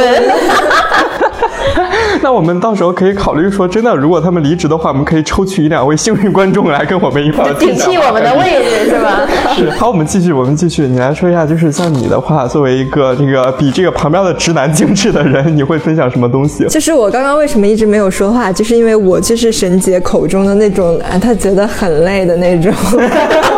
[2.23, 9.27] 那我们到时候可以考虑说，真的，如果他们离职的话，我们可以抽取一两位幸运观众来跟我们一块儿顶替我们的位置是吧？
[9.55, 9.71] 是。
[9.71, 10.83] 好，我们继续，我们继续。
[10.87, 16.67] 你来说一下，就是像你的话，作为一个这个比这个旁边的直男精致的人，你会分享什么东西？
[16.69, 22.73] 就是我刚刚为什么一直没有说话，就是因为我就是沈姐口中的那种，啊，她觉得很累的那种。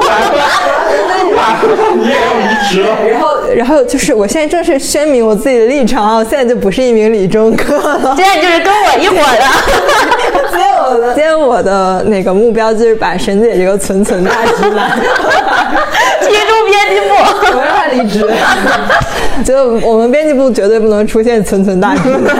[1.98, 2.96] 你也要离职了？
[3.08, 8.14] 然后，然后就是我现在正式宣明我自己的立场啊，我现在就不是一名理中客了。
[8.18, 9.44] 现在就是跟我一伙的。
[10.50, 14.98] 今天我的，今天我的那个目标就是把沈姐这个存存大直男
[16.20, 17.14] 踢出编辑部。
[17.56, 18.24] 我让他离职。
[19.44, 22.36] 就我们编辑部绝对不能出现存存大直男。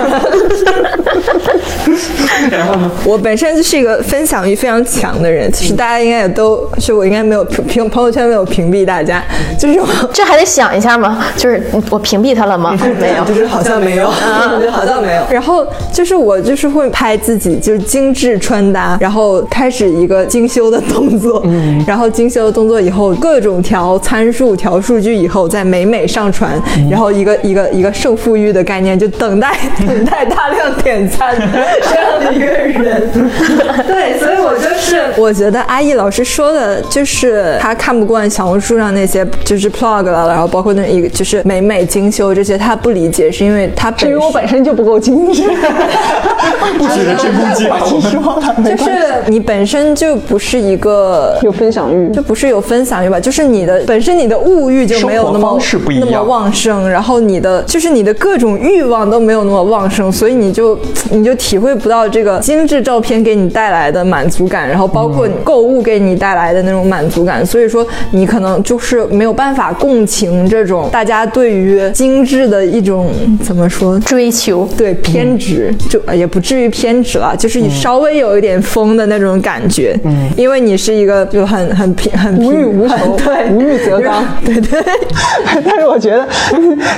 [2.51, 2.91] 然后呢？
[3.05, 9.23] 我本身就是一个分享欲非常强的人，其实大家应该也都是我应该没有屏屏朋友圈没有屏蔽大家，
[9.59, 9.87] 就是我。
[10.13, 11.25] 这还得想一下吗？
[11.37, 12.77] 就是我屏蔽他了吗？
[13.01, 13.25] 没有。
[13.25, 14.09] 就是好像没有，
[14.71, 15.23] 好像没有。
[15.31, 29.57] 然后就是我就是会拍自己就是精致穿搭，然后开始一个精修的动作，嗯， 然后精修的动作以后各种调参数、调数据以后再美美上传，然后一个一个一个胜负欲的概念，就等待
[29.87, 33.11] 等待大量点赞 这样的一个人。
[33.87, 45.43] 对，所以我就是我觉得阿易老师说的就是他看不惯小红书上那些就是 plug 了，然后包括那一个就是美美精修这些，他不理解，是因为他本因为我本身就不够精致，
[46.79, 47.79] 不许人身攻击啊！
[47.85, 48.91] 我们失望了，没就是
[49.27, 52.23] 你本身就不是一个有分享欲就。
[52.31, 55.59] 不是有分享欲吧，就是你的本身你的物欲就没有那么
[55.99, 60.79] 那么旺盛，然后你的就是你的各种欲望都没有那么旺盛，所以你就
[61.11, 73.11] 你就体会不到这个精致照片给你带来的满足感，然后包括你购物给你带来的那种满足感，所以说你可能就是没有办法共情这种大家对于精致的一种
[73.43, 74.69] 怎么说追求。
[74.77, 79.99] 对偏执，就呃也不至于偏执了，就是你稍微有一点疯的那种感觉。
[80.05, 84.25] 嗯，因为你是一个就很很平很无欲无求对，无欲则刚。
[84.45, 84.83] 对对。
[85.65, 86.27] 但是我觉得，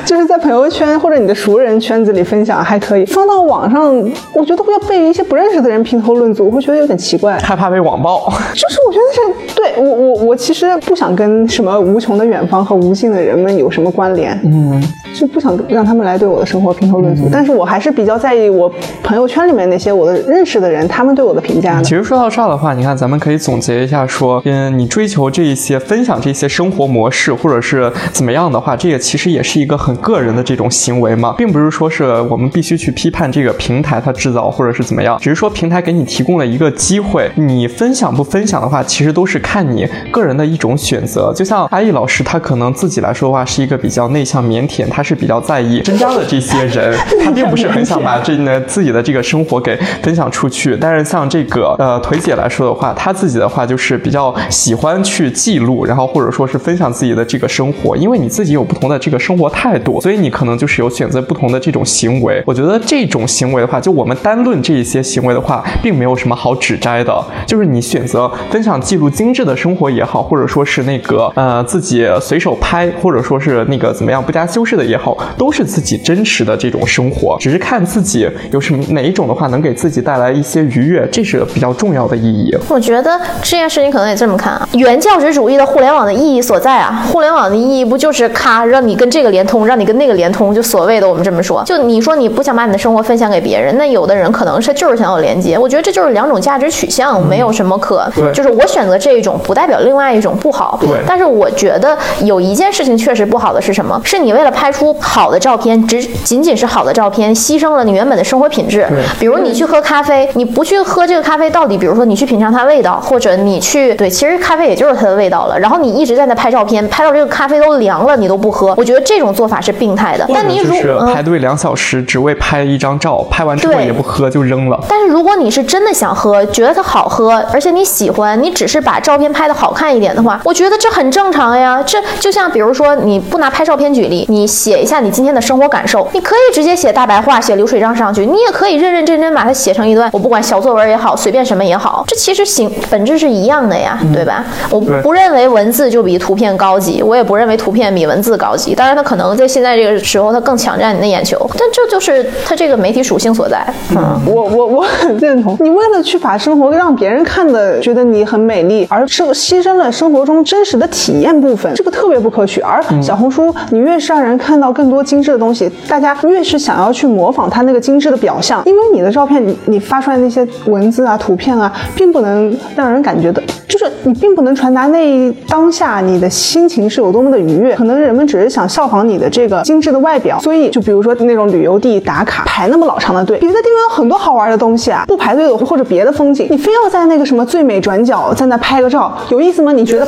[0.04, 3.91] 就是在朋友圈或者你的熟人圈子里分享还可以，放到网上，
[4.32, 7.38] 我觉得会要被一些不认识的人评头论足，我会觉得有点奇怪。
[7.38, 8.32] 害怕被网暴。
[8.54, 14.82] 就是我觉得是对我我我其实不想跟什么无穷的远方和无尽的人们有什么关联，嗯，
[15.14, 17.28] 就不想让他们来对我的生活评头论足。
[17.30, 21.94] 但是我还是比较在意我朋友圈里面那些我的认识的人，他们对我的评价的其。
[21.94, 33.52] 实说到这儿的话，你看咱们可以总结一下说，嗯，你追求这一些分享这些生活模式，或者是怎么样的话，这也其实也是一个很个人的这种行为嘛，并不是说是我们必须去批判这个
[33.82, 41.32] 平台它制造，或者是怎么样，只是说平台给你提供了一个机会，你分享不分享的话，其实都是看你个人的一种选择。
[41.34, 50.76] 就像阿易老师，他可能自己来说的话是一个比较内向腼腆，他是比较在意身边的这些人， 他并不是很想把这呢自己的这个生活给分享出去。
[50.80, 62.42] 但是像这个呃腿姐来说的话，她自己的话就是比较喜欢去记录，然后或者说是分享自己的这个生活，因为你自己有不同的这个生活态度，所以你可能就是有选择不同的这种行为。
[62.46, 67.12] 我觉得这种行为的话，就我们单论这一些行为的话，并没有什么好指摘的。
[67.46, 82.56] 就是你选择分享记录精致的生活也好，或者说是那个呃自己随手拍，或者说是那个怎么样不加修饰的也好，都是自己真实的这种生活，只是看自己有什么哪一种的话能给自己带来一些愉悦，这是比较重要的意义。
[82.68, 104.00] 我觉得这件事情可能也这么看啊，原教旨主义的互联网的意义所在啊，互联网的意义不就是咔让你跟这个连通，让你跟那个连通，就所谓的我们这么说，就你说你不想把你的生活分享给别，那有的人可能是就是想要连接，我觉得这就是两种价值取向，没有什么可，对就是我选择这一种不代表另外一种不好，对但是我觉得有一件事情确实不好的是什么？
[104.04, 108.86] 是你为了拍出好的照片，只仅仅是好的照片，牺牲了你原本的生活品质。
[109.18, 115.58] 比如你去喝咖啡，你不去喝这个咖啡到底，比如说你去品尝它味道，或者你去对，其实咖啡也就是它的味道了。
[115.58, 120.26] 然后你一直在那拍照片，拍到这个咖啡都凉了，你都不喝，我觉得这种做法是病态的。
[120.32, 124.78] 但你如就是嗯排队两小时，只为拍一张照，拍完之后对也不喝就扔了。
[124.88, 131.82] 但是如果你是真的想喝，觉得它好喝，而且你喜欢，你只是把照片拍的好看一点的话，我觉得这很正常呀。
[131.82, 144.44] 这就像比如说，你不拿拍照片举例，你写一下你今天的生活感受，你可以直接写大白话，写流水账上去，你也可以认认真真把它写成一段，我不管小作文也好，随便什么也好，这其实形本质是一样的呀，对吧？
[144.70, 148.74] 我不认为文字就比图片高级，我也不认为图片比文字高级。
[148.74, 153.66] 当然，它可能在现在这个时候，它更抢占你的眼球，但这就是它这个媒体属性所在。
[153.96, 162.60] 嗯我我我很认同，你为了去把生活让别人看的觉得你很美丽，而是牺牲了生活中真实的体验部分，这个特别不可取。
[162.60, 177.74] 而小红书，你越是让人看到更多精致的东西，大家越是想要去模仿它那个精致的表象，因为你的照片，你你发出来那些文字啊、图片啊，并不能让人感觉到，就是你并不能传达那一当下你的心情是有多么的愉悦。
[177.74, 189.72] 可能人们只是想效仿你的这个精致的外表，所以就比如说那种旅游地打卡排那么老长的队，别的地方有很多好玩的东西啊，不排队的或者别的风景，你非要在那个什么最美转角在那拍个照，有意思吗？
[189.72, 190.06] 你觉得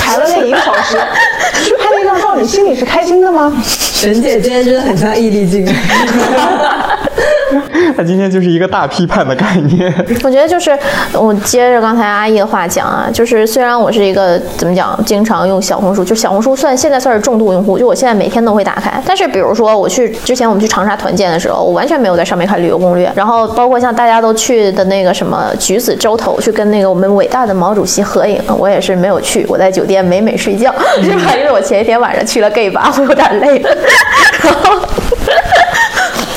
[0.00, 0.96] 排了那一个小时
[1.64, 3.52] 去拍那张照，你心里是开心的吗？
[3.64, 5.66] 沈姐今天真的很像易立竞。
[7.96, 9.92] 他今天就是一个大批判的概念。
[10.22, 10.76] 我觉得就是
[11.12, 19.02] 我接着刚才阿姨的话讲啊，就是虽然我是一个怎么讲，经常用小红书，就小红书算现在算是重度用户，就我现在每天都会打开。
[19.06, 31.34] 但是比如说我去之前我们去长沙团建的时候，我完全没有在上面看旅游攻略，然后包括像大家都去的那个什么橘子洲头去跟那个我们伟大的毛主席合影，我也是没有去，我在酒店美美睡觉，是吧？
[31.38, 33.70] 因为我前一天晚上去了 gay 吧，我有点累了，
[34.42, 34.80] 然后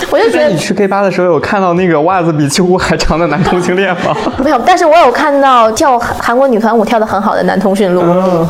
[0.12, 4.16] 我就觉得你去 gay 吧的时候，有看到那个袜子比秋裤还长的男同性恋吗？
[4.44, 8.02] 没有，但是我有看到跳韩韩国女团舞跳的很好的男通讯录，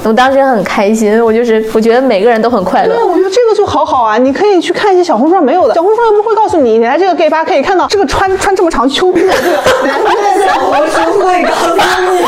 [0.04, 3.04] 我当时很开心，我就是我觉得每个人都很快乐对，。
[3.04, 12.20] 我觉得这个就好好啊，你可以去看一些小红书上没有的，小红书上又不会告诉你，你来这个 gay 吧可以看到这个穿穿这么长秋裤的这个 男的在小红书会告诉你，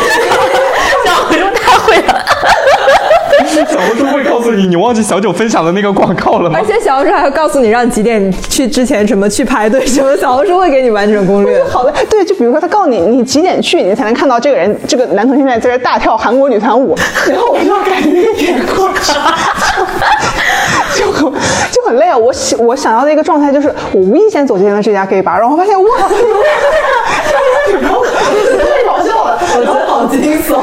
[1.06, 1.40] 小红书
[3.66, 6.66] 小红书会告诉你，你忘记小九分享的那个广告了吗而？
[6.66, 11.64] 且小红书还会告诉你让几点去之前什么去排队什么，小红书会给你完整攻略。
[11.66, 16.96] 好的，对，就比如说他告诉你你几点去，你才能看到这个人，这个男同性恋在这大跳韩国女团舞，
[17.28, 19.14] 然后我就感觉一点过去，
[20.96, 21.34] 就很
[21.72, 22.18] 就很累啊。
[22.18, 26.08] 我想我想要的一个状态就是，我无意间走进了这家 gay 吧，然后发现哇，太
[28.86, 29.40] 搞笑了。
[29.56, 30.56] 我觉得好惊悚。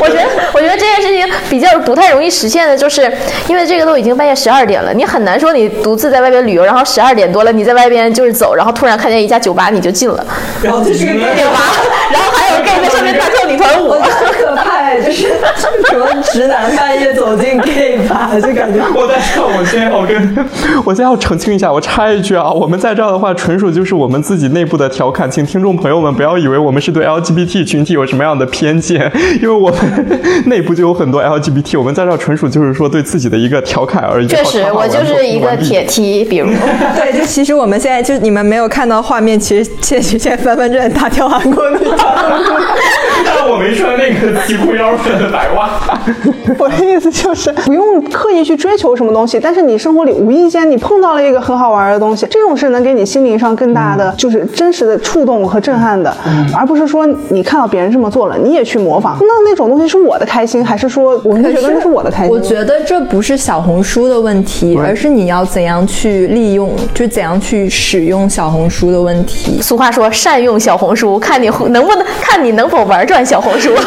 [0.00, 3.10] 我觉得我觉得这件事情比较不太容易实现的，就是
[3.48, 10.24] 因为这个都已经半夜十二点了，你很难说你独自在外边旅游，然后十二点多了你在外边就是走，然后突然看见一家酒吧你就进了，
[10.62, 11.60] 然后就是个 gay 吧？
[12.12, 13.98] 然后还有 gay 在上面大跳女团舞我。
[13.98, 15.28] 觉得可怕哎，就是
[15.88, 20.48] 什么直男半夜走进 gay 吧，就感觉我在这，我先要跟，
[20.84, 29.10] 我先要澄清一下，我插一句啊，我们在这儿的话，纯属就是我们自己内部的调侃，请听众朋友们不要以为我们是对 LGBT 群体有什么样的偏见，
[29.42, 29.78] 因为我们
[30.46, 34.26] 内部就有很多 LGBT，我们在这纯属就是说对自己的一个调侃而已。
[34.26, 36.48] 确实，我就是一个铁梯，比如。
[36.96, 41.76] 对，就其实我们现在就你们没有看到画面，其实现实现在翻翻正大跳韩国女
[43.24, 45.68] 但我没穿那个西裤腰粉的白袜。
[46.58, 56.14] 我的意思就是不用刻意去追求什么东西，但是你生活里无意间你碰到了一个很好玩的东西，这种是能给你心灵上更大的就是真实的触动和震撼的，
[56.56, 59.18] 而不是说你看到别人这么做了，你也去模仿。
[59.20, 62.32] 那那种东西是我的开心，还是说我们觉得那是我的开心？
[62.32, 69.60] 我觉得这不是小红书的问题，而是你要怎样去利用，就怎样去使用小红书的问题。
[69.60, 73.72] 俗话说，善用小红书，看你能不能看你能否玩转小红书。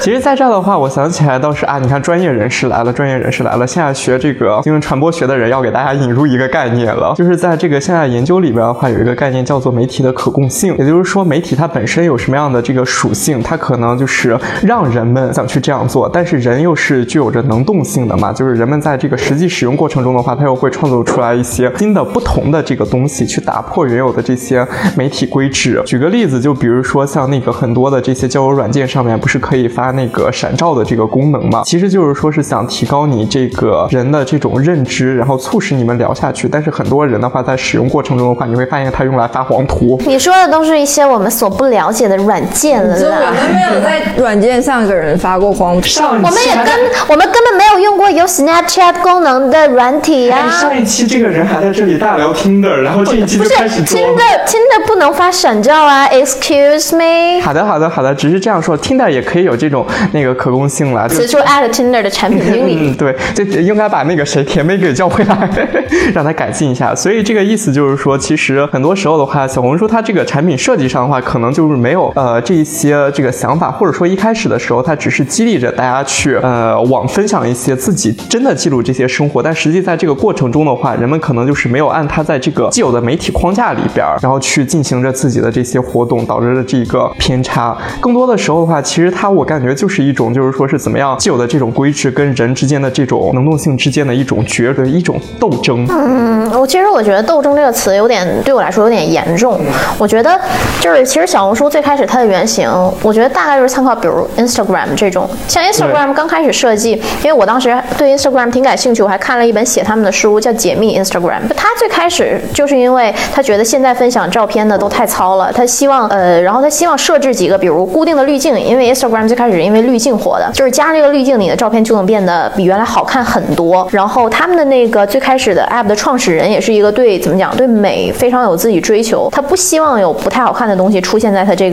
[0.00, 3.64] 其实，在这的话，我想起来倒是啊，你看专业人士来了，专业人士来了。
[3.64, 10.76] 现在学这个新闻传播学的人要给大家引入一个概念了，就是在这个现在研究里边的话，有一个概念叫做媒体的可共性。
[10.76, 24.64] 也就是说，媒体它本身有什么样的这个属性，它可能就是让人们想去这样做，但是人又是具有着能动性的嘛，就是人们在这个实际使用过程中的话，它又会创造出来一些新的、不同的这个东西，去打破原有的这些
[24.96, 25.82] 媒体规制。
[25.84, 31.62] 举个例子，就比如说像那个很多的这些交友软件上面，不是可以发那个闪照的这个功能嘛？
[31.64, 36.48] 其实就是说是想提高你这个人的这种认知，然后促使你们聊下去。
[36.48, 40.00] 但是很多人的话，在使用过程中的话，你会发现它用来发黄图。
[40.06, 43.18] 你说的都是一些我们所不了解的软件了啦。
[43.26, 46.74] 我们没有在软件上给人发过黄片，我们也根
[47.08, 50.50] 我们根本没有用过有 Snapchat 功能的软体呀。
[50.50, 57.42] 上一期这个人还在这里大聊 Tinder，，然后这一期就开始听的听的不能发闪照啊，Excuse me。
[57.42, 61.08] 好的好的好的，只是这样说，，Tinder 也可以有这种那个可供性了。
[61.08, 62.78] 此处 at Tinder 的产品经理。
[62.80, 65.48] 嗯，对，就应该把那个谁甜妹给叫回来，
[66.14, 66.94] 让他改进一下。
[66.94, 87.76] 所以这个意思就是说，其实很多时候的话，小红书它这个产品设计上的话，可能就是没没有呃这一些这个想法，或者说一开始的时候，它只是激励着大家去呃往分享一些自己真的记录这些生活，但实际在这个过程中的话，人们可能就是没有按它在这个既有的媒体框架里边，然后去进行着自己的这些活动，导致了这个偏差。
[88.00, 95.86] 更多的时候的话，其实它我感觉就是一种就是说是怎么样既有的这种规制跟人之间的这种能动性之间的一种角的一种斗争。
[95.90, 99.60] 嗯，我其实我觉得“斗争”这个词有点对我来说有点严重。
[99.98, 100.40] 我觉得
[100.80, 102.70] 就是其实小红书最开始它的原型，
[103.02, 105.28] 我觉得大概就是参考比如 Instagram 这种。
[105.48, 111.40] 像 Instagram 刚开始设计，因为我当时对 Instagram 挺感兴趣，我还看了一本写他们的书叫《解密 Instagram》。
[111.56, 123.86] 他最开始就是因为他觉得现在分享照片的都太糙了，他希望呃，然后他希望设置几个比如固定的滤镜，因为 Instagram 最开始是因为滤镜火的，就是加上这个滤镜，你的照片就能变得比原来好看很多。
[123.90, 131.71] 然后他们的那个最开始的 App 的创始人也是一个对怎么讲对美非常有自己追求，他不希望有不太好看的东西出现在他这个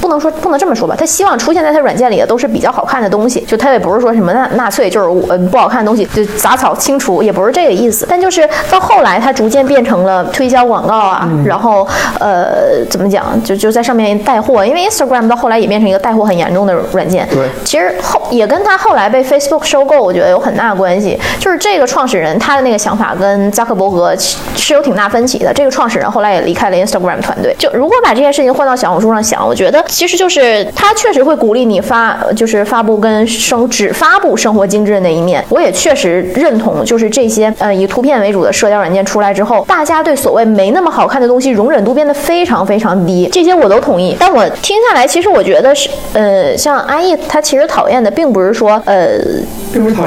[0.00, 3.40] 不能说不能这么说吧，他希望出现在他软件里的都是比较好看的东西。
[3.40, 8.06] 就他也不是说什么纳纳粹，就是我不好看的东西就杂草清除，也不是这个意思。
[8.08, 11.86] 但就是到后来，他逐渐变成了推销广告啊，然后
[12.18, 17.26] 呃怎么讲就就在上面带货，因为 Instagram 到后来也变成一个带货很严重的软件。
[17.30, 21.18] 对，其实后也跟他后来被 Facebook 收购，我觉得有很大的关系。
[21.38, 24.14] 就是这个创始人他的那个想法跟扎克伯格
[24.54, 25.52] 是有挺大分歧的。
[25.52, 27.54] 这个创始人后来也离开了 Instagram 团队。
[27.58, 35.42] 就如果把这件事情换到小红书上想，我觉得其实就是他确实会鼓励你发，就是发布跟生只发布生活精致的那一面。
[35.48, 43.26] 我也确实认同，就是这些呃以图片为主的社交软件出来之后，大家对所谓没那么好看的东西容忍度变得非常非常低。
[43.32, 44.14] 这些我都同意。
[44.20, 49.18] 但我听下来，其实我觉得是呃，像阿易他其实讨厌的并不是说呃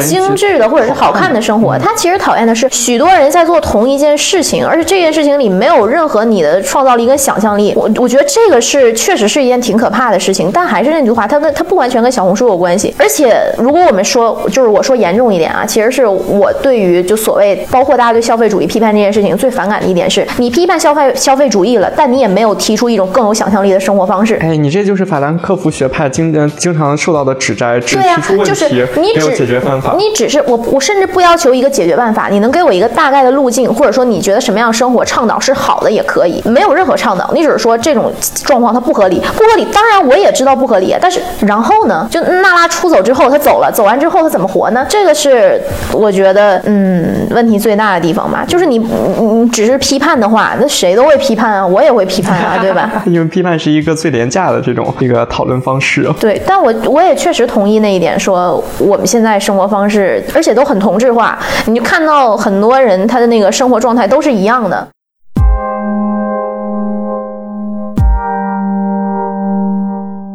[0.01, 7.73] 精致的或者是好看的生活，他其实讨厌的是许多人在做同一件事情，而且这件事情里没有任何你的创造力跟想象力。
[7.75, 10.49] 我我觉得这个是确实是一件挺可怕的事情。
[10.53, 12.93] 但还是那句话，它跟它不完全跟小红书有关系。
[12.97, 24.35] 而且如果我们说，就是我说严重一点啊，其实是我对于就所谓包括大家对消费主义批判这件事情最反感的一点是，你批判消费消费主义了，但你也没有提出一种更有想象力的生活方式。
[24.41, 29.93] 哎，你这就是法兰克福学派经呃经常受到的指摘，只提出问题，就是你没有只解决办法。
[29.97, 38.11] 你只是我，我甚至不要求一个解决办法，你能给我一个大概的路径，或者说你觉得什么样的生活倡导是好的也可以，没有任何倡导，你只是说这种
[38.43, 39.65] 状况它不合理，不合理。
[39.73, 44.85] 当然我也知道不合理，但是然后呢，就娜拉出走之后，他走了，走完之后他怎么活呢？
[44.87, 52.89] 这个是我觉得嗯问题最大的地方吧，就是你你你只是批判的话，那谁都会批判啊，我也会批判啊，对吧？
[53.05, 56.11] 因为批判是一个最廉价的这种一个讨论方式。
[56.19, 64.87] 对，但我我也确实同意那一点，说我们现在生活方式，而且都很同质化，你就看到很多人他的那个生活状态都是一样的。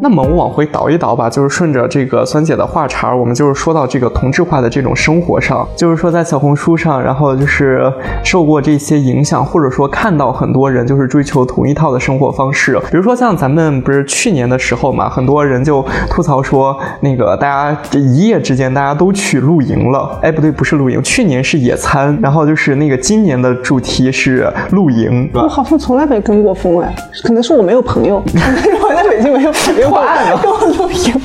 [0.02, 7.92] 那么我往回倒一倒吧，就是顺着这个酸姐的话茬，我们就是说到这个同质化的这种生活上，就是说在小红书上，然后就是
[8.24, 29.89] 受过这些影响，或者说看到很多人就是追求同一套的生活方式，比如说像咱们不是去年的时候嘛，很多人就吐槽说那个大家这一夜之间大家都去露营了，哎不对，不是露营，去年是野餐，然后就是那个今年的主题是露营，我好像从来没跟过风哎，可能是我没有朋友， 我在北京没有朋友。
[29.90, 31.20] 破案了给我露营，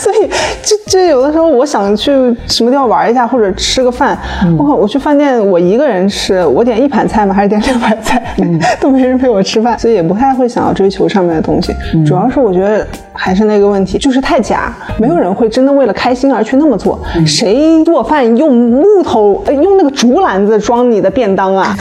[0.02, 0.30] 所以
[0.62, 2.10] 就就有的时候我想去
[2.46, 4.18] 什么地方玩一下或者吃个饭，
[4.58, 7.34] 我靠，我去饭店我一个人吃，我点一盘菜吗？
[7.34, 8.20] 还是点两盘菜？
[8.80, 11.74] 都没人陪我吃饭，所以也不太会想要追求上面的东西。
[12.06, 16.98] 主要是我觉得还是那个问题，就是太假，没有人会真的为了开心而去那么做。
[17.26, 21.76] 谁做饭用木头、呃用那个竹篮子装你的便当啊？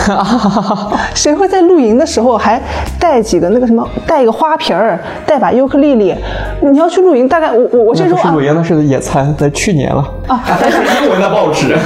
[1.15, 2.61] 谁会在露营的时候还
[2.99, 6.13] 带几个那个什么，带一个花瓶儿，带把尤克里里？
[6.61, 11.77] 你要去露营，大概我我我这是露营，那是野餐，在去年了啊，但是英文的报纸。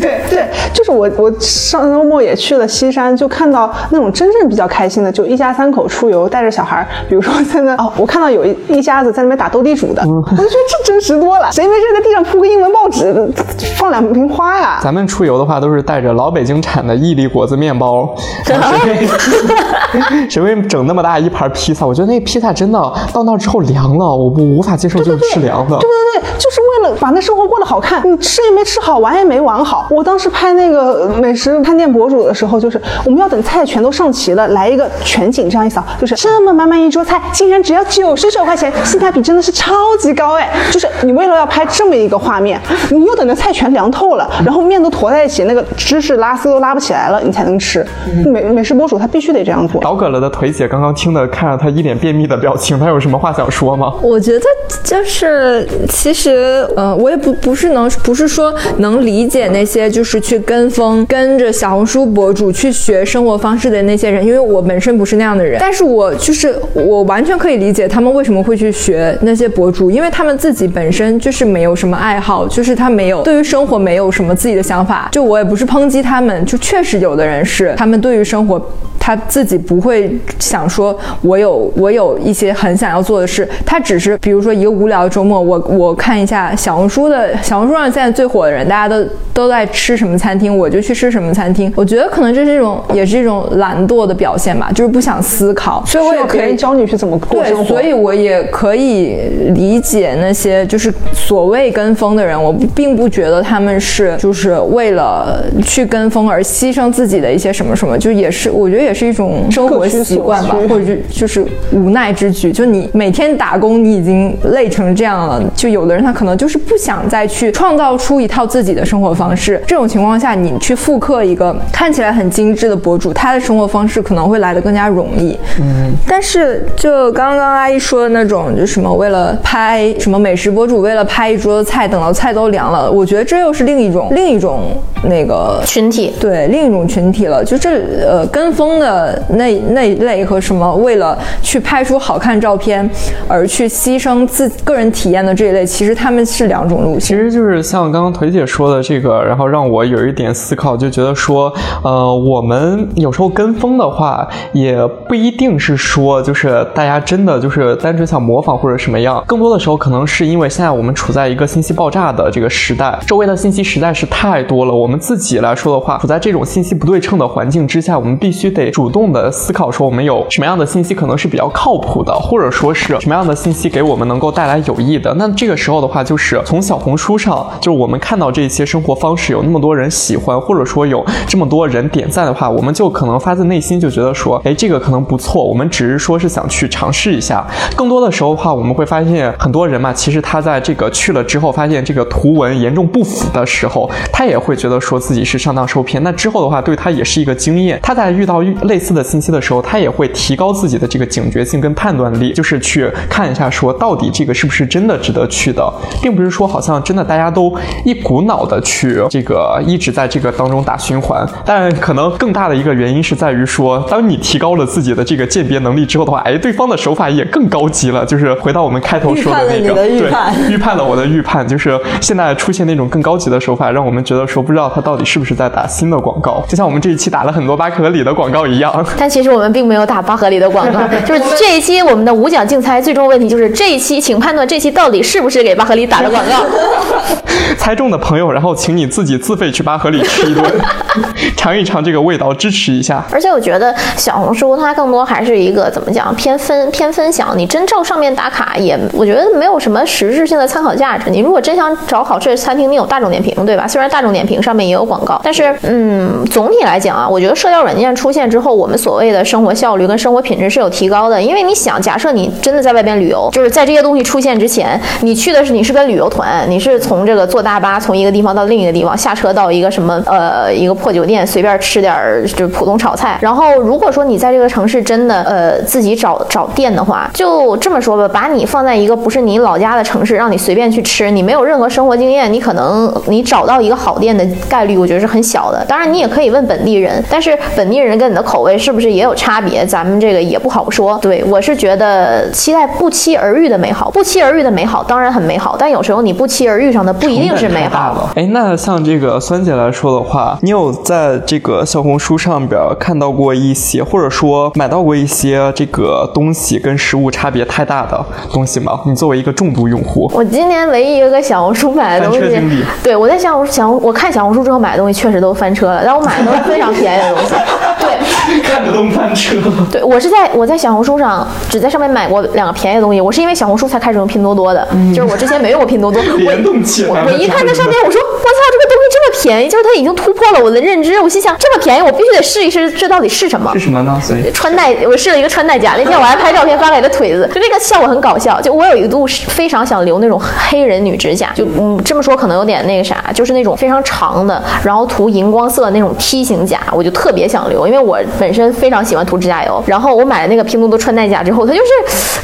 [0.00, 13.32] 对对，就是我我上周末也去了西山，就看到那种真正比较开心的，就一家三口出游，带着小孩，比如说在那哦，我看到有一一家子在那边打斗地主的，我就觉得这真实多了，谁没事在地上铺个英文报纸，
[13.76, 14.78] 放两瓶花呀？
[14.82, 18.14] 咱们出游的话，都是带着老北京产的伊利果子面包，
[18.44, 21.86] 谁 会谁会整那么大一盘披萨？
[21.86, 22.78] 我觉得那披萨真的
[23.12, 29.88] 到那之后凉了，我不无法接受，就是吃凉对对对，就是为了把那生活过得好看，你吃也没吃好，玩也没玩好。
[29.90, 40.50] 我当时拍那个美食探店博主的时候，就是我们要等菜全都上齐了，来一个全景这样一扫，就是这么满满一桌菜，竟然只要九十九块钱，性价比真的是超级高哎！
[40.70, 42.60] 就是你为了要拍这么一个画面，
[42.90, 47.86] 你又等着菜全凉透了，然后面都坨在一起，那个芝士拉丝都拉不起来了，你才能吃。
[48.26, 49.80] 美美食博主他必须得这样做。
[49.80, 53.92] 倒葛了的腿姐刚刚听的，看着他一脸便秘的表情，他有什么话想说吗？
[54.02, 54.46] 我觉得
[54.84, 65.58] 就是，其实，呃，我也不不是能不是说能理解那些就是去跟风跟着小红书博主去学生活方式的那些人，因为我本身不是那样的人。
[65.60, 75.08] 但是我就是我完全可以理解他们为什么会去学那些博主，因为他们自己本身就是没有什么爱好，就是他没有对于生活没有什么自己的想法。
[75.12, 78.60] 就我也不是抨击他们，就确实有的人是他们对于生活。
[79.02, 91.72] 他自己不会想说，我有我有一些很想要做的事，他只是比如说一个无聊的周末，我我看一下小红书的小红书上现在最火的人，大家都都在吃什么餐厅，我就去吃什么餐厅。
[91.76, 97.64] 我觉得可能这是一种也是一种懒惰的表现吧，就是不想思考， 所以我也可以教你去怎么过生对，活。
[97.64, 99.16] 所以我也可以
[99.54, 112.52] 理解那些就是所谓跟风的人，我并不觉得他们是就是为了去跟风而牺牲自己的一些什么什么，就也是我觉得也是一种生活习惯吧或者就就是无奈之举。
[112.52, 119.62] 就你每天打工，你已经累成这样了，就有的人他可能就是不想再去创造出一套自己的生活方式。
[119.66, 125.38] 这种情况下，你去复刻一个看起来很精致的博主，他的生活方式可能会来得更加容易。
[125.60, 134.62] 嗯，但是就刚刚阿姨说的那种，就什么为了拍什么美食博主，为了拍一桌子菜，等到菜都凉了，我觉得这又是另一种另一种
[135.04, 136.14] 那个群体。
[136.18, 142.88] 对另一种群体了，就这呃跟风的那那一类和什么为了去拍出好看照片
[143.28, 147.14] 而去牺牲自个人体验的这一类，其实他们是两种路其。
[147.14, 151.52] 实就是像刚刚腿姐说的这个，然后让我有一点思考，就觉得说，
[151.82, 164.74] 呃，我们有时候跟风的话，也不一定是说就是大家真的就是单纯想模仿或者什么样，更多的时候可能是因为现在我们处在一个信息爆炸的这个时代，周围的信息实在是太多了。
[164.74, 175.12] 我们自己来说的话，处在这种信息不对称的环境之下，我们必须得主动的思考说，我们有什么样的信息可能是比较靠谱的，或者说是什么样的信息给我们能够带来有益的。
[175.14, 185.42] 那这个时候的话，就是从小红书上，就是我们看到这些生活方式有那么多人喜欢，或者说有这么多人点赞的话，我们就可能发自内心就觉得说，哎，这个可能不错。
[185.42, 187.44] 我们只是说是想去尝试一下。
[187.74, 196.02] 更多的时候的话，我们会发现很多人嘛，其实他在这个去了之后，发现这个图文严重不符的时候，他也会觉得说自己是上当受骗。
[196.02, 197.80] 那之后的话，对他也是一个经验。
[197.82, 204.90] 他在遇到类似的信息的时候，他也会提高自己的这个警觉性跟判断力，就是去看一下说到底这个是不是真。
[204.90, 205.72] 的值得去的，
[206.10, 207.54] 并不是说好像真的大家都
[207.84, 211.24] 一股脑的去这个一直在这个当中打循环。
[211.44, 218.04] 但可能更大的一个原因是在于说，当你提高了自己的这个鉴别能力之后的话，哎，对方的手法也更高级了。
[218.04, 228.84] 就是回到我们开头说的那个，预判了你的预判对，预判了我的预判，就是现在出现那种更高级的手法，让我们觉得说不知道他到底是不是在打新的广告，就像我们这一期打了很多巴克里的广告一样。
[228.98, 236.44] 但其实我们并没有打巴合里的广告， 就是这一期我们的五奖竞猜最终问题就是这一期，请判断这期到底是不是给巴合里打的广告。
[237.58, 240.44] 猜中的朋友，然后请你自己自费去巴合里吃一顿，
[241.36, 243.04] 尝一尝这个味道，支持一下。
[243.12, 251.10] 而且我觉得小红书它更多还是一个怎么讲偏分偏分享，你真照上面打卡也我觉得没有什么实质性的参考价值。
[251.10, 253.66] 你如果真想找好吃的餐厅，你有大众点评对吧？
[253.66, 261.20] 虽然大众点评上面也有广告，但是嗯，总体来讲啊，我觉得社交软件出现之后，我们所谓的生活效率跟生活品质是有提高的。
[261.20, 273.18] 因为你想，假设你真的在外边旅游，就是在这些东西出现之前，你去的是你是跟旅游团，你是从这个坐大巴从一个地方到另一个地方，下车到一个什么呃一个破酒店，随便吃点儿就是普通炒菜。
[273.20, 285.64] 然后如果说你在这个城市真的呃自己找找店的话，就这么说吧，把你放在一个不是你老家的城市，让你随便去吃，你没有任何生活经验，你可能你找到一个好店的概率，我觉得是很小的。
[285.66, 290.98] 当然你也可以问本地人，但是本地人跟你的口味是不是也有差别，咱们这个也不好说。
[291.02, 297.94] 对我是觉得期待不期而遇的美好，不期而遇的美好当然很美好，但有时候你不期而遇上的不一定是美好。
[297.94, 298.12] 了。
[298.14, 308.80] 哎，那像这个酸姐来说的话，你有在这个小红书上边看到过一些，或者说买到过一些这个东西跟实物差别太大的东西吗？
[308.86, 312.20] 你作为一个重度用户，我今年唯一一个小红书买的东西
[312.82, 317.34] 对我在小红小红我看小红书之后买的东西确实都翻车了，但我买的都是非常便宜的东西。
[317.80, 319.36] 对，看着都翻车。
[319.70, 326.02] 对我是在我在小红书上只在上面买过两个便宜的东西，我是因为小红书才开始用拼多多的，就是我之前没用过拼多多。
[326.02, 330.98] 我联动起来了我我一看那上面，我说我操，这个东西这么便宜，就是它已经突破了我的认知。
[331.00, 333.60] 我心想，这么便宜，我必须得试一试，这到底是什么是？
[333.60, 334.00] 什么呢？
[334.02, 338.40] 所以穿戴，我试了一个穿戴甲，那天我还拍照片发给了腿子，就那个效果很搞笑。
[338.40, 349.62] 就我有一度是非常想留那种黑人女指甲，就嗯这么说可能有点那个啥，就是那种非常长的，然后涂荧光色的那种梯形甲，我就特别想留，因为我本身非常喜欢涂指甲油。
[349.66, 351.68] 然后我买了那个拼多多穿戴甲之后，它就是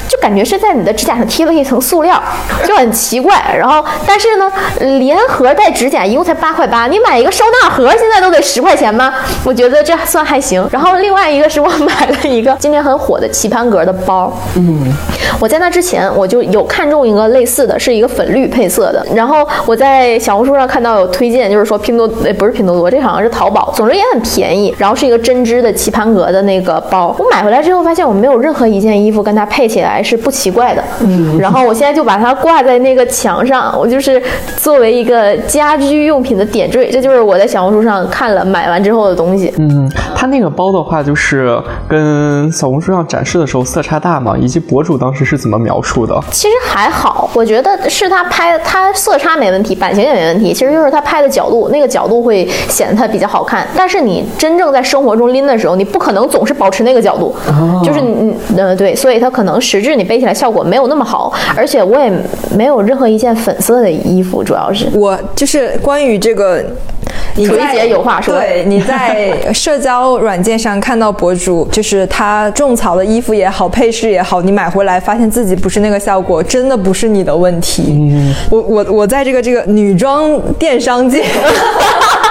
[0.09, 2.23] 就感觉是在你的指甲上贴了一层塑料，
[2.67, 3.26] 就很奇怪。
[3.57, 4.51] 然后但是呢，
[4.99, 9.13] 连盒带指甲一共才八块八，你买一个收纳盒现在都得十块钱吗？
[9.45, 10.67] 我觉得这算还行。
[10.71, 14.93] 然后另外一个是我买了一个今年很火的棋盘格的包，嗯，
[15.41, 19.05] 我在那之前我就有看中一个类似的，是一个粉绿配色的。
[19.15, 24.75] 然后我在小红书上看到有推荐，就是说拼多呃不是拼多多，这好像是淘宝，总之也很便宜。
[24.79, 30.83] 然后是一个针织的棋盘格的那个包，我买回来之后发现我没有任何一件衣服跟它配起来是不奇怪的。
[31.01, 34.23] 嗯，然后我现在就把它挂在那个墙上，我就是
[34.57, 36.91] 作为一个家居用品的点缀。
[36.91, 39.53] 这就是我在小红书上看了买完之后的东西。
[39.59, 46.19] 嗯，它那个包的话，就是跟小红书上展示的时候色差大嘛，以及博主当时是怎么描述的？
[46.31, 50.53] 其实还好，我觉得是他拍，他色差没问题，版型也没问题。
[50.53, 53.67] 其实就是他拍的角度，那个角度会显得他比较好看。
[53.77, 57.35] 但是你真正在生活中拎的时候，你不可能总是保持那个角度，
[57.85, 61.33] 就是你呃对，所以它可能实质你背起来效果没有那么好。
[61.57, 62.13] 而且我也
[62.55, 66.65] 没有任何一件粉色的衣服，主要是我就是关于这个，
[67.35, 78.13] 你腿在姐有话说对，你在 社交软件上看到博主，就是他种草的衣服也好，配饰也好，你买回来发现自己不是那个效果，真的不是你的问题。
[78.51, 81.25] 我我我在这个这个女装电商界。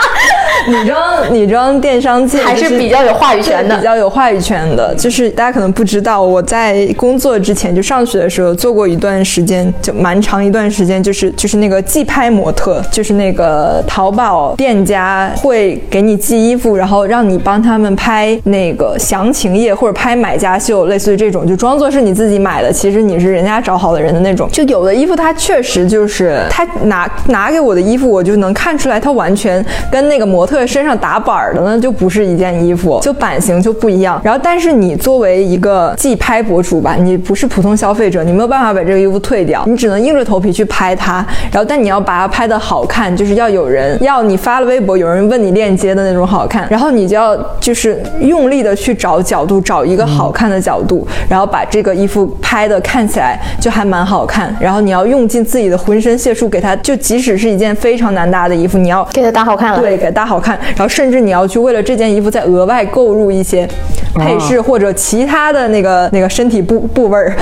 [0.67, 4.93] 女装女装电商界还是就是比较有话语权的比较有话语权的。
[4.95, 24.49] 就是大家可能不知道，我在工作之前就上学的时候做过一段时间，就蛮长一段时间，就是就是那个寄拍模特，就是那个淘宝店家会给你寄衣服，然后让你帮他们拍那个详情页或者拍买家秀，类似于这种，就装作是你自己买的，其实你是人家找好的人的那种。
[24.51, 34.21] 就有的衣服它确实就是他拿拿给我的衣服，我就能看出来它完全跟那个模特身上打板儿的呢就不是一件衣服，就版型就不一样。
[34.23, 41.25] 然后，但是你作为一个寄拍博主吧，你不是普通消费者，你没有办法把这个衣服退掉，你只能硬着头皮去拍它。
[41.51, 46.67] 然后，但你要把它拍的好看，就是要有人要你发了微博，有人问你链接的那种好看。
[46.69, 54.55] 然后你就要就是用力的去找角度，找一个好看的角度，然后把这个衣服拍的看起来就还蛮好看。
[54.59, 59.79] 然后你要用尽自己的浑身解数给它，就即使是一件非常难搭的衣服，你要给它搭好看了。
[59.79, 63.67] 对，给搭好看，然后甚至你要去为了这件衣服再额外购入一些
[64.15, 67.33] 配饰或者其他的那个那个身体部部位儿。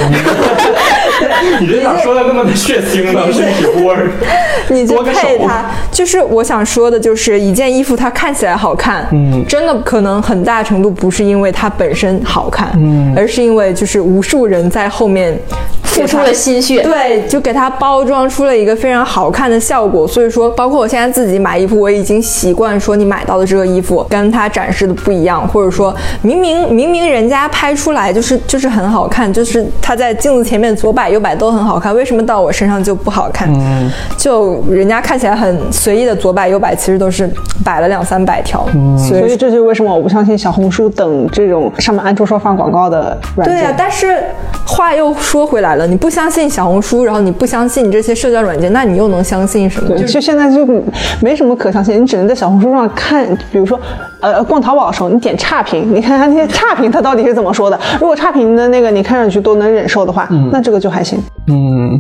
[1.60, 3.32] 你这 咋说的那么的血腥呢？
[3.32, 4.10] 身体部位儿，
[4.70, 15.38] 你就多配它，就是我想说的，就是一件衣服它看起来好看，嗯，真的可能很大程度不是因为它本身好看，嗯，而是因为就是无数人在后面
[16.02, 16.82] 付出了心血。
[16.82, 20.08] 对，就给它包装出了一个非常好看的效果。
[20.08, 33.48] 所以说，包括我现在自己买衣服，我已经习惯说你买到的这个衣服跟它展示的不一样，或者说明明明明人家拍出来就是就是很好看，就是他在镜子前面左摆右摆都很好看，为什么到我身上就不好看？
[33.54, 37.30] 嗯，就人家看起来很随意的左摆右摆，其实都是
[37.64, 38.66] 摆了两三百条。
[38.74, 43.58] 嗯，所以所以这就是为什么我不相信小红书等这种上面暗戳戳放广告的软件。
[43.58, 44.24] 对呀、但是
[44.66, 49.90] 话又说回来了，你不相信小红书，然后你不相信这些社交软件，那你又能相信什么？
[49.90, 50.66] 对，就现在就
[51.22, 53.80] 没什么可相信，你只能在小红书上看，比如说，
[54.22, 57.80] 呃，逛淘宝的时候，你点差评，你看看那些差评它到底是怎么说的。
[58.00, 61.20] 如果差评的那个你看上去都能忍受的话，那这个就还行。
[61.48, 62.00] 嗯，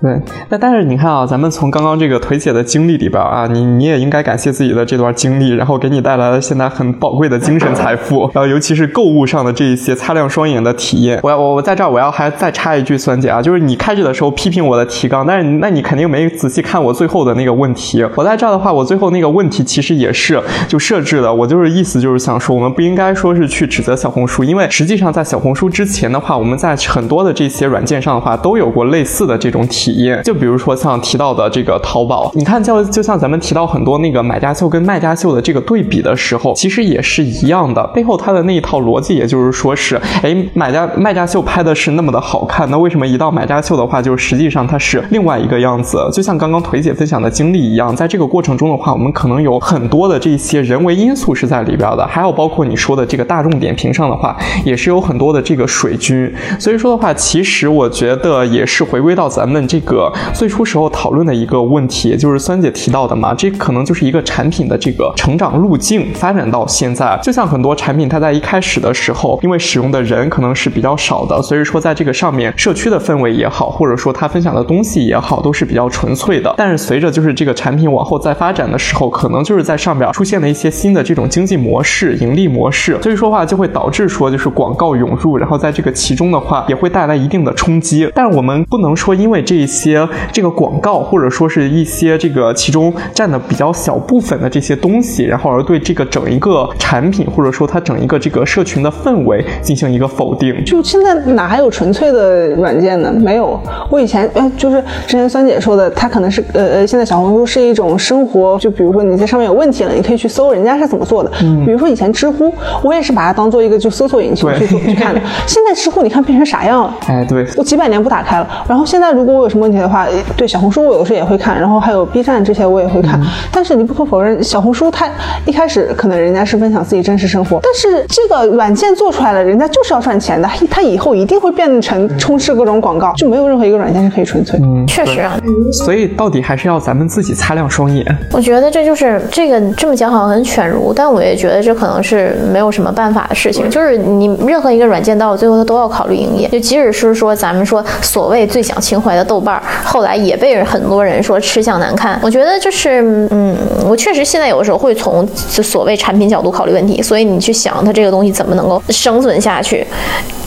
[0.00, 0.20] 对。
[0.48, 11.20] 那但是你看啊，咱们从刚刚这个腿姐的经历里边啊，你你也应该感谢自己的这段经历，然后给你带来了现在很宝贵的精神财富，然后尤其是购物上的这一些擦亮双眼的体验。
[11.22, 18.04] 我要我我在这儿我要还再插一句，酸姐啊，就是你开始的时候批评我的提纲，但是那你肯定没仔细看我最后的那个问题。
[18.16, 30.22] 我在这儿的话，我最后那个问题其实也是就设置的，我就是意思就是想说，我们不应该说是去指责小红书，因为实际上在小红书之前的话，我们在很多的这些软件上的话都有过类似的这种体体验。
[30.22, 45.98] 就比如说像提到的这个淘宝，你看就就像咱们提到很多那个买家秀跟卖家秀的这个对比的时候，其实也是一样的，背后它的那一套逻辑，也就是说是，哎，买家卖家秀拍的是那么的好看，那为什么一到买家秀的话，就实际上它是另外一个样子？
[46.12, 56.32] 就像刚刚腿姐分享的经历一样，在这个过程中的话，我们可能有很多的这些人为因素是在里边的，还有包括你说的这个大众点评上的话，也是有很多的这个水军。
[56.58, 76.54] 所以说的话，其实我觉得也是回归到咱们这个最初时候讨论的一个问题，就是酸姐提到的嘛，这可能就是一个产品的这个成长路径发展到现在，就像很多产品，它在一开始的时候，因为使用的人可能是比较少的，所以说在这个上面社区的氛围也好，或者说它分享的东西也好，都是比较纯粹的。
[76.56, 88.10] 但是随着就是这个产品往后再发展的时候，可能就是在上面出现了一些新的这种经济模式、盈利模式，所以说话就会导致说就是广告涌入，然后在这个其中的话也会带来一定的冲击。
[88.14, 100.64] 但是我们不能说因为这一些这个广告或者说是一些这个其中占的比较小部分的这些东西，然后而对这个整一个产品或者说它整一个这个社群的氛围进行一个否定。
[100.64, 103.12] 就现在哪还有纯粹的软件呢？
[103.12, 103.58] 没有。
[103.88, 111.30] 我以前呃，就是之前酸姐说的，它可能是呃呃，现在小红书是一种生活，就比如说你在上面有问题了，你可以去搜人家是怎么做的。
[111.42, 112.52] 嗯，比如说以前知乎，
[112.82, 115.20] 我也是把它当做一个就搜索引擎去做去看的。
[115.46, 116.94] 现在知乎你看变成啥样了？
[117.06, 118.48] 哎，对，我几百年不打开了。
[118.68, 120.06] 然后现在如果我有什么问题的话，
[120.36, 123.20] 对小红书我有时候也会看，然后还有 B 站这些我也会看。
[123.52, 125.08] 但是你不可否认，小红书它
[125.44, 134.60] 一开始可能人家是分享自己真实生活，但是这个软件做出来了，人家就是要赚钱的，它以后一定会变成充斥各种广告，就没有任何一个软件是可以纯粹。
[134.86, 135.38] 确实啊，
[135.72, 138.04] 所以到底还是要咱们自己擦亮双眼。
[138.32, 143.68] 我觉得这就是这个这么讲好像很犬儒，但我也觉得这可能是没有什么办法的事情。
[143.70, 149.49] 就是你任何一个软件到最后它都要考虑营业，就即使是说咱们说所谓最讲情怀的豆瓣
[149.84, 152.20] 后来也被很多人说吃相难看。
[152.22, 153.56] 我觉得就是嗯，
[153.88, 159.86] 我确实现在有的时候会从就所谓产品角度考虑问题，所以你去想它这个东西怎么能够生存下去，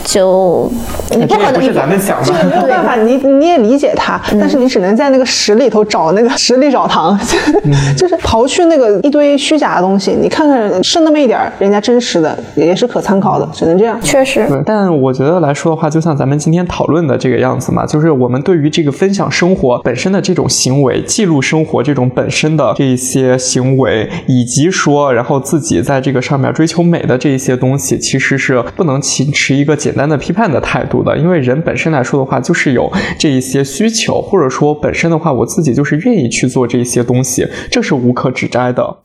[0.03, 0.71] 就
[1.11, 2.33] 你不可能这也不是咱们想的。
[2.45, 7.17] 没有办法，你你也理解他，但是你只能在那个实里头找那个实里找糖，
[7.97, 13.99] 就是刨去那个一堆虚假的东西，你看看剩那么一点儿，人家真实的也是可参考的，只能这样。
[14.01, 14.47] 确实。
[14.65, 38.97] 但我觉得来说的话，就像咱们今天讨论的这个样子嘛，就是我们对于这个分享生活本身的这种行为，记录生活这种本身的这一些行为，以及说，然后自己在这个上面追求美的这一些东西，其实是不能持持一个简单的批判的态度的，因为人本身来说的话，就是有这一些需求，或者说本身的话，我自己就是愿意去做这一些东西，这是无可指摘的。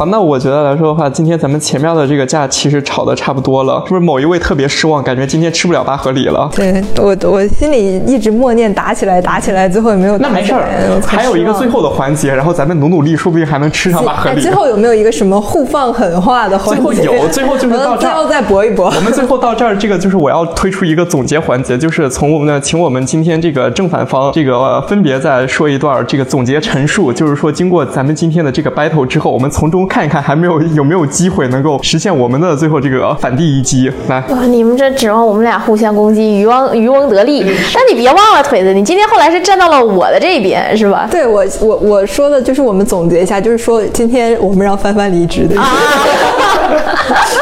[0.00, 6.48] 好，那我觉得来说的话，今天咱们前面的这个架其实吵的差不多了，是不是某一位特别失望，感觉今天吃不了八合里了？
[6.56, 10.66] 对我，我心里一直默念打起来，打起来，最后也没有打那没事儿
[11.06, 14.40] 还有一个最后的环节，然后咱们努努力，说不定还能吃上八合哎，里。
[14.40, 17.02] 最后有没有一个什么互放狠话的环节？
[17.02, 18.86] 最后有 最后就是到这儿最后再搏一搏。
[18.86, 33.90] 我们最后到这儿，这个就是我要推出一个总结环节，就是从我们的，请我们今天这个正反方这个、呃分别再说一段这个总结陈述，就是说经过咱们今天的这个 battle 之后，我们从中看一看还没有有没有机会能够实现我们的最后这个反地一击。
[34.08, 37.40] 来，哇，你们这指望我们俩互相攻击，渔翁渔翁得利。
[37.74, 41.08] 但你别忘了，腿子，你今天后来是站到了我的这边，是吧？
[41.10, 45.56] 对我我我说的就是我们总结一下，就是说今天我们让帆帆离职的，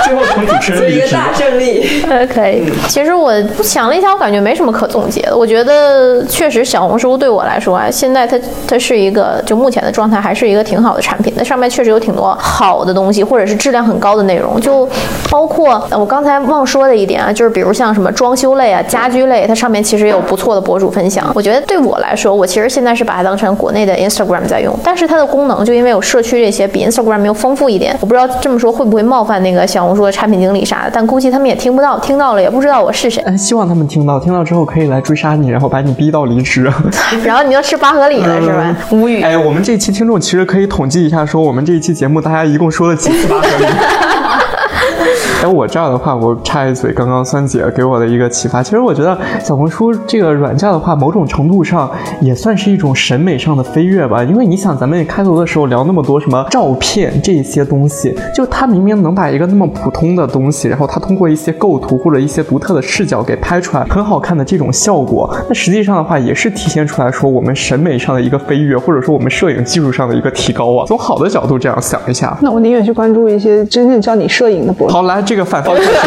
[0.04, 1.16] 最后从主持人离职。
[1.36, 2.02] 胜利。
[2.08, 2.64] 呃，可以。
[2.88, 3.32] 其实我
[3.62, 5.36] 想了一下，我感觉没什么可总结的。
[5.36, 11.34] 我觉得确实小红书对我来说啊，现在它它是一个就目前的状态，还是一个挺好的产品。
[11.36, 14.88] 那上面确实有挺多好的东西，或者是质量很高的内容，就
[15.30, 21.30] 包括呃我刚才忘说的一点啊，就是比如像什么装修类啊、家居类，它上面其实也有不错的博主分享。
[21.34, 27.96] 我觉得对我来说，我其实现在是把它当成国内的 Instagram 在用，但是它的功能就因为有社区这些比 Instagram 要丰富一点。
[28.00, 33.22] 我不知道这么说会不会冒犯那个小红书的产品经理啥的，但估计他们也听不到，听到了也不知道我是谁。
[33.26, 36.70] 嗯，希望他们听到，听到之后可以来追杀你，然后把你逼到离职。
[37.24, 38.76] 然后你要吃八合里了是吧？
[38.90, 39.22] 无语。
[39.22, 43.64] 哎，我们这期听众其实可以统计一下，说我们这一期节目大家一共说了几次八合里。
[45.40, 51.88] 哎，我这儿的话，我插一嘴，刚刚酸姐给我的一个启发，其实我觉得小红书这个软件的话，某种程度上
[52.20, 54.24] 也算是一种审美上的飞跃吧。
[54.24, 70.84] 因为你想，咱们开头的时候聊那么多什么照片这些东西，就它明明能把一个那么普通的东西，然后它通过一些构图或者一些独特的视角给拍出来很好看的这种效果，那实际上的话也是体现出来说我们审美上的一个飞跃，或者说我们摄影技术上的一个提高啊。
[70.88, 74.92] 从好的角度这样想一下，那我宁愿去关注一些真正教你摄影的博主。
[74.92, 76.00] 好，来这个反方开始了，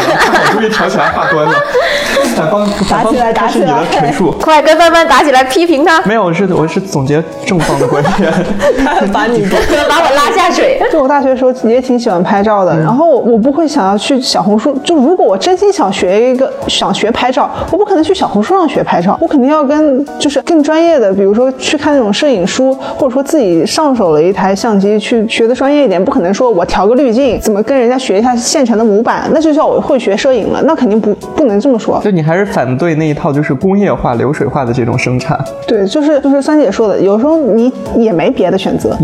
[0.50, 1.54] 终于挑起来话端了。
[2.34, 4.32] 反方，反方开始你的陈述。
[4.40, 8.32] 快跟帆帆打起来，批评他，没有，我是我是总结正方的观点。
[9.12, 9.46] 把你
[9.88, 10.82] 把我拉下水。
[10.90, 14.76] 就我大学的时候也挺喜欢拍照的，然后我不会想要去小红书。
[14.82, 26.02] 就如果我真心想学一个想学拍照，我不可能去小红书上学拍照，我肯定要跟就是更专业的，比如说去看那种摄影书，或者说自己上手了一台相机去学的专业一点。
[26.02, 30.62] 不可能说我调个滤镜，怎么跟人家学一下现成的模板，那就叫我会学摄影了。
[30.64, 32.00] 那肯定不不能这么说。
[32.04, 35.38] 就你还是反对那一套就是工业化、流水化的这种生产。
[35.66, 38.96] 对，就是就是三姐说的，有时候你也没别的选择，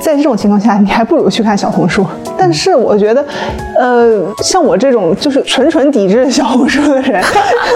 [0.00, 2.04] 在这种情况下，你还不如去看小红书。
[2.36, 3.24] 但是我觉得，
[3.78, 7.22] 呃，像我这种就是纯纯抵制小红书的人，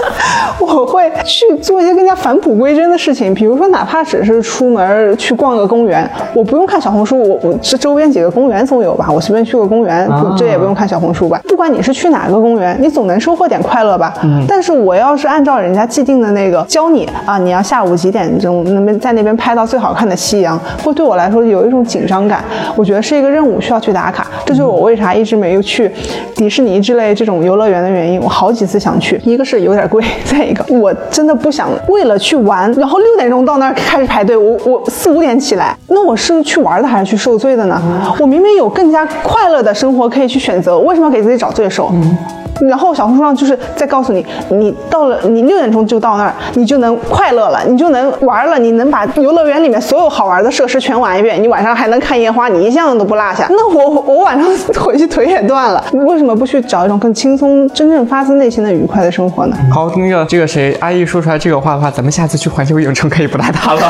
[0.59, 11.39] 我会去做一些更加返璞归真的事情，比如说哪怕只是出门去逛个公园，我不用看小红书，我我这周边几个公园总有吧，我随便去个公园，不这也不用看小红书吧。
[11.47, 14.13] 不管你是去哪个公园，你总能收获点快乐吧。
[14.23, 22.43] 嗯但是我要是按照人家既定的那个教你啊，你要下午几点钟那边在那边拍到最好看的夕阳，会对我来说有一种紧张感。
[22.75, 24.27] 我觉得是一个任务，需要去打卡。
[24.45, 25.91] 这就是我为啥一直没有去
[26.35, 28.19] 迪士尼之类这种游乐园的原因。
[28.21, 37.81] 我好几次想去，一个是有点贵，再一个我真的不想为了去玩，然后六点钟到那儿开始排队，我我四五点起来，那我是去玩的还是去受罪的呢？
[38.19, 41.89] 我明明有更加快乐的生活可以去选择，为什么要给自己找对手。
[41.91, 42.38] 嗯。
[42.67, 53.47] 然后小红书上就是在告诉你，你到了你六点钟就到那儿，你就能快乐了，你就能玩了，你能把游乐园里面所有好玩的设施全玩一遍，你晚上还能看烟花，你一项都不落下。
[53.49, 54.47] 那我我晚上
[54.83, 59.55] 回去腿也断了，为什么不去找一种更轻松、真正发自内心的愉快的生活呢？
[59.73, 63.81] 好，那个这个谁阿姨说出来这个话的话，咱们下次去环球影城可以不带他了。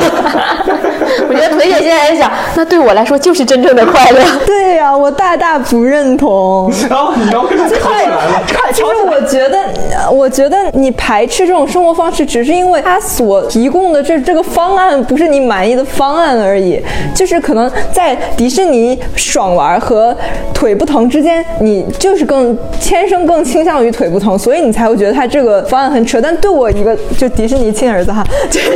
[1.28, 4.20] 我觉得腿姐现在在想，那对我来说就是真正的快乐。
[4.44, 6.72] 对呀、我大大不认同。
[6.90, 8.42] 然后你要跟他吵起来了。
[8.72, 9.58] 其实我觉得，
[9.96, 16.80] 呃我觉得你排斥这种生活方式，只是因为他所提供的这这个方案不是你满意的方案而已。
[17.14, 20.16] 就是可能在迪士尼爽玩和
[20.54, 26.20] 腿不疼之间，你就是更天生更倾向于腿不疼，所以你才会觉得他这个方案很扯。
[26.20, 28.70] 但对我一个就迪士尼亲儿子哈， 就是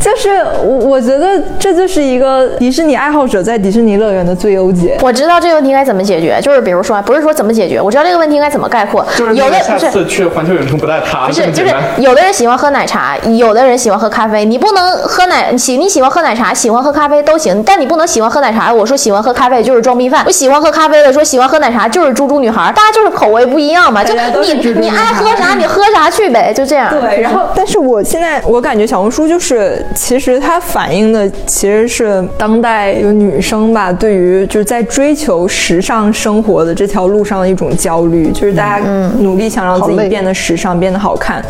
[0.00, 4.96] 就是我我觉得这就是一个迪士尼爱好者在迪士尼乐园的最优解。
[5.02, 9.06] 我知道这个问题该怎么解决，就是比如说，不是说怎么解决，我知道这个问题应该怎么概括。
[9.16, 11.74] 就是有的那个下不是次去环球影城不带他，不是，就是。
[11.98, 14.44] 有的人喜欢喝奶茶，有的人喜欢喝咖啡。
[14.44, 18.72] 你不能喝奶喜你喜欢喝奶茶，喜欢喝咖啡都行，但你不能喜欢喝奶茶。
[18.72, 24.02] 我说喜欢喝咖啡就是装逼犯，我喜欢喝咖啡的说喜欢喝奶茶就是猪猪女孩，大家就是口味不一样嘛。
[24.02, 26.90] 就你你爱喝啥你喝啥去呗，就这样。
[26.90, 38.77] 对，然后但是我现在我感觉小红书就是，其实它反映的其实是当代有女生吧，对于就是在追求时尚生活的这条路上的一种焦虑，就是大家
[39.20, 41.44] 努力想让自己变得时尚，变得好看，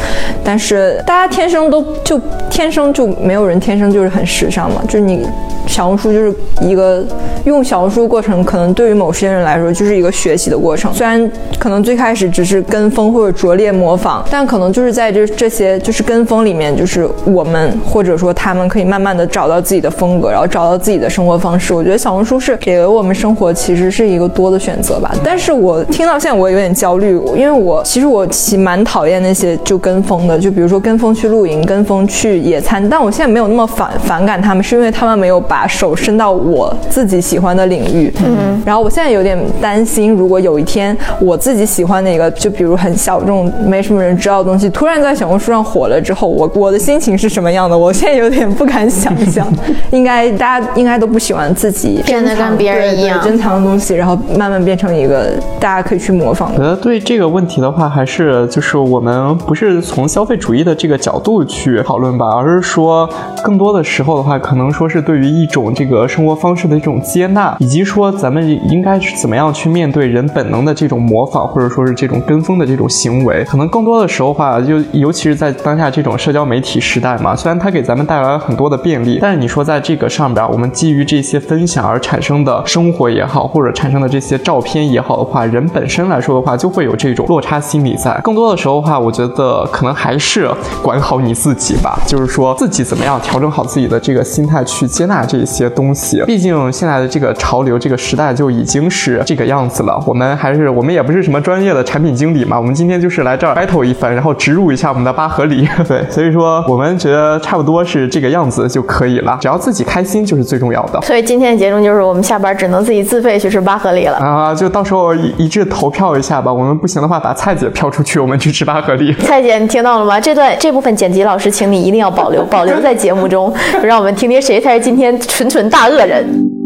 [0.44, 2.20] 但是大家天生都就
[2.50, 5.24] 天生就没有人天生就是很时尚嘛，就是你
[5.68, 7.04] 小红书就是一个
[7.44, 10.92] 用小红书的过程，可能对于某些人来说就是一个学习的过程。
[10.92, 21.74] 虽然可能最开始只是跟风或者拙劣模仿，但可能就是在这这些就是跟风里面，就是我们或者说他他们可以慢慢的找到自己的风格，然后找到自己的生活方式。
[21.74, 25.14] 我觉得小红书是给了我们生活其实是一个多的选择吧。
[25.22, 32.86] 但是我听到现在我有点焦虑，因为我其实我其实蛮讨厌那些就跟风的，就比如说跟风去露营、跟风去野餐。
[32.88, 38.12] 但我现在没有那么反反感他们，是因为他们没有把手伸到我自己喜欢的领域。
[38.24, 47.76] 嗯，然后我现在有点担心，如果有一天我自己喜欢的一个，就比如很小众、没什么人知道的东西，突然在小红书上火了之后，我我的心情是什么样的？
[47.76, 49.46] 我现在有点不敢想象。
[49.90, 56.60] 应该大家应该都不喜欢自己变得跟别人一样珍藏的东西，然后慢慢变成一个大家可以去模仿的。
[56.60, 63.08] 我觉得这个问题的话，还是就是我们不是从消费主义的这个角度去讨论吧，而是说
[63.42, 73.44] 更多的时候的话，可能说是对于一种这个生活方式的一种接纳，以及说咱们应该是怎么样去面对人本能的这种模仿，或者说是这种跟风的这种行为。
[73.44, 88.18] 可能更多的时候话，就尤其是在当下这种社交媒体时代嘛，虽然它给咱们带来了很多的便利，但是你说在这个上边，我们基于这些分享而产生的生活也好，或者产生的这些照片也好的话，人本身来说的话，就会有这种落差心理在。
[88.24, 90.48] 更多的时候的话，我觉得可能还是
[90.82, 96.22] 管好你自己吧，就是说自己怎么样调整好自己的这个心态去接纳这些东西。
[96.26, 100.02] 毕竟现在的这个潮流，这个时代就已经是这个样子了。
[100.06, 105.68] 我们还是我们也不是什么专业的产品经理嘛，我们今天就是来这儿 battle 一番，然后植入一下我们的八合里。
[105.86, 111.00] 对，所以说我们觉得差不多是这个样子就可以了，只要自己开心就是最重要的。
[111.02, 114.16] 所以今天的结论就是，我们下班只能自己自费去吃八合里了。
[114.18, 116.52] 啊，就到时候一一致投票一下吧。
[116.52, 119.12] 我们不行的话，把蔡姐飘出去，我们去吃八合利。
[119.20, 120.20] 蔡姐，你听到了吗？
[120.20, 123.52] 这段这部分剪辑老师，请你一定要保留，保留在节目中，
[123.82, 126.57] 让我们听听谁才是今天纯纯大恶人。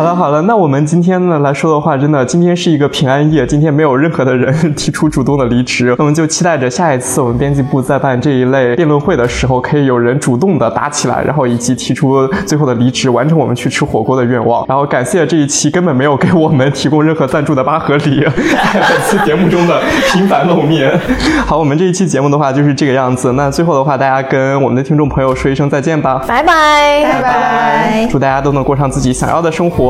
[0.00, 14.64] 好了好了，那我们今天呢来说的话，真的今天是一个平安夜，今天没有任何的人提出主动的离职，我们就期待着下一次我们编辑部在办这一类辩论会的时候，可以有人主动的打起来，然后以及提出最后的离职，完成我们去吃火锅的愿望。
[14.66, 19.82] 然后感谢这一期根本没有给我们提供任何赞助的八合里，在本次节目中的
[20.14, 20.98] 频繁露面。
[21.44, 23.32] 好，我们这一期节目的话就是这个样子。
[23.32, 28.08] 那最后的话，大家跟我们的听众朋友说一声再见吧，拜拜，拜拜。
[28.10, 29.89] 祝大家都能过上自己想要的生活。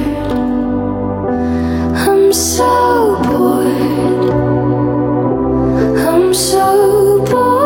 [2.33, 4.31] so bored.
[5.99, 7.60] I'm so bored.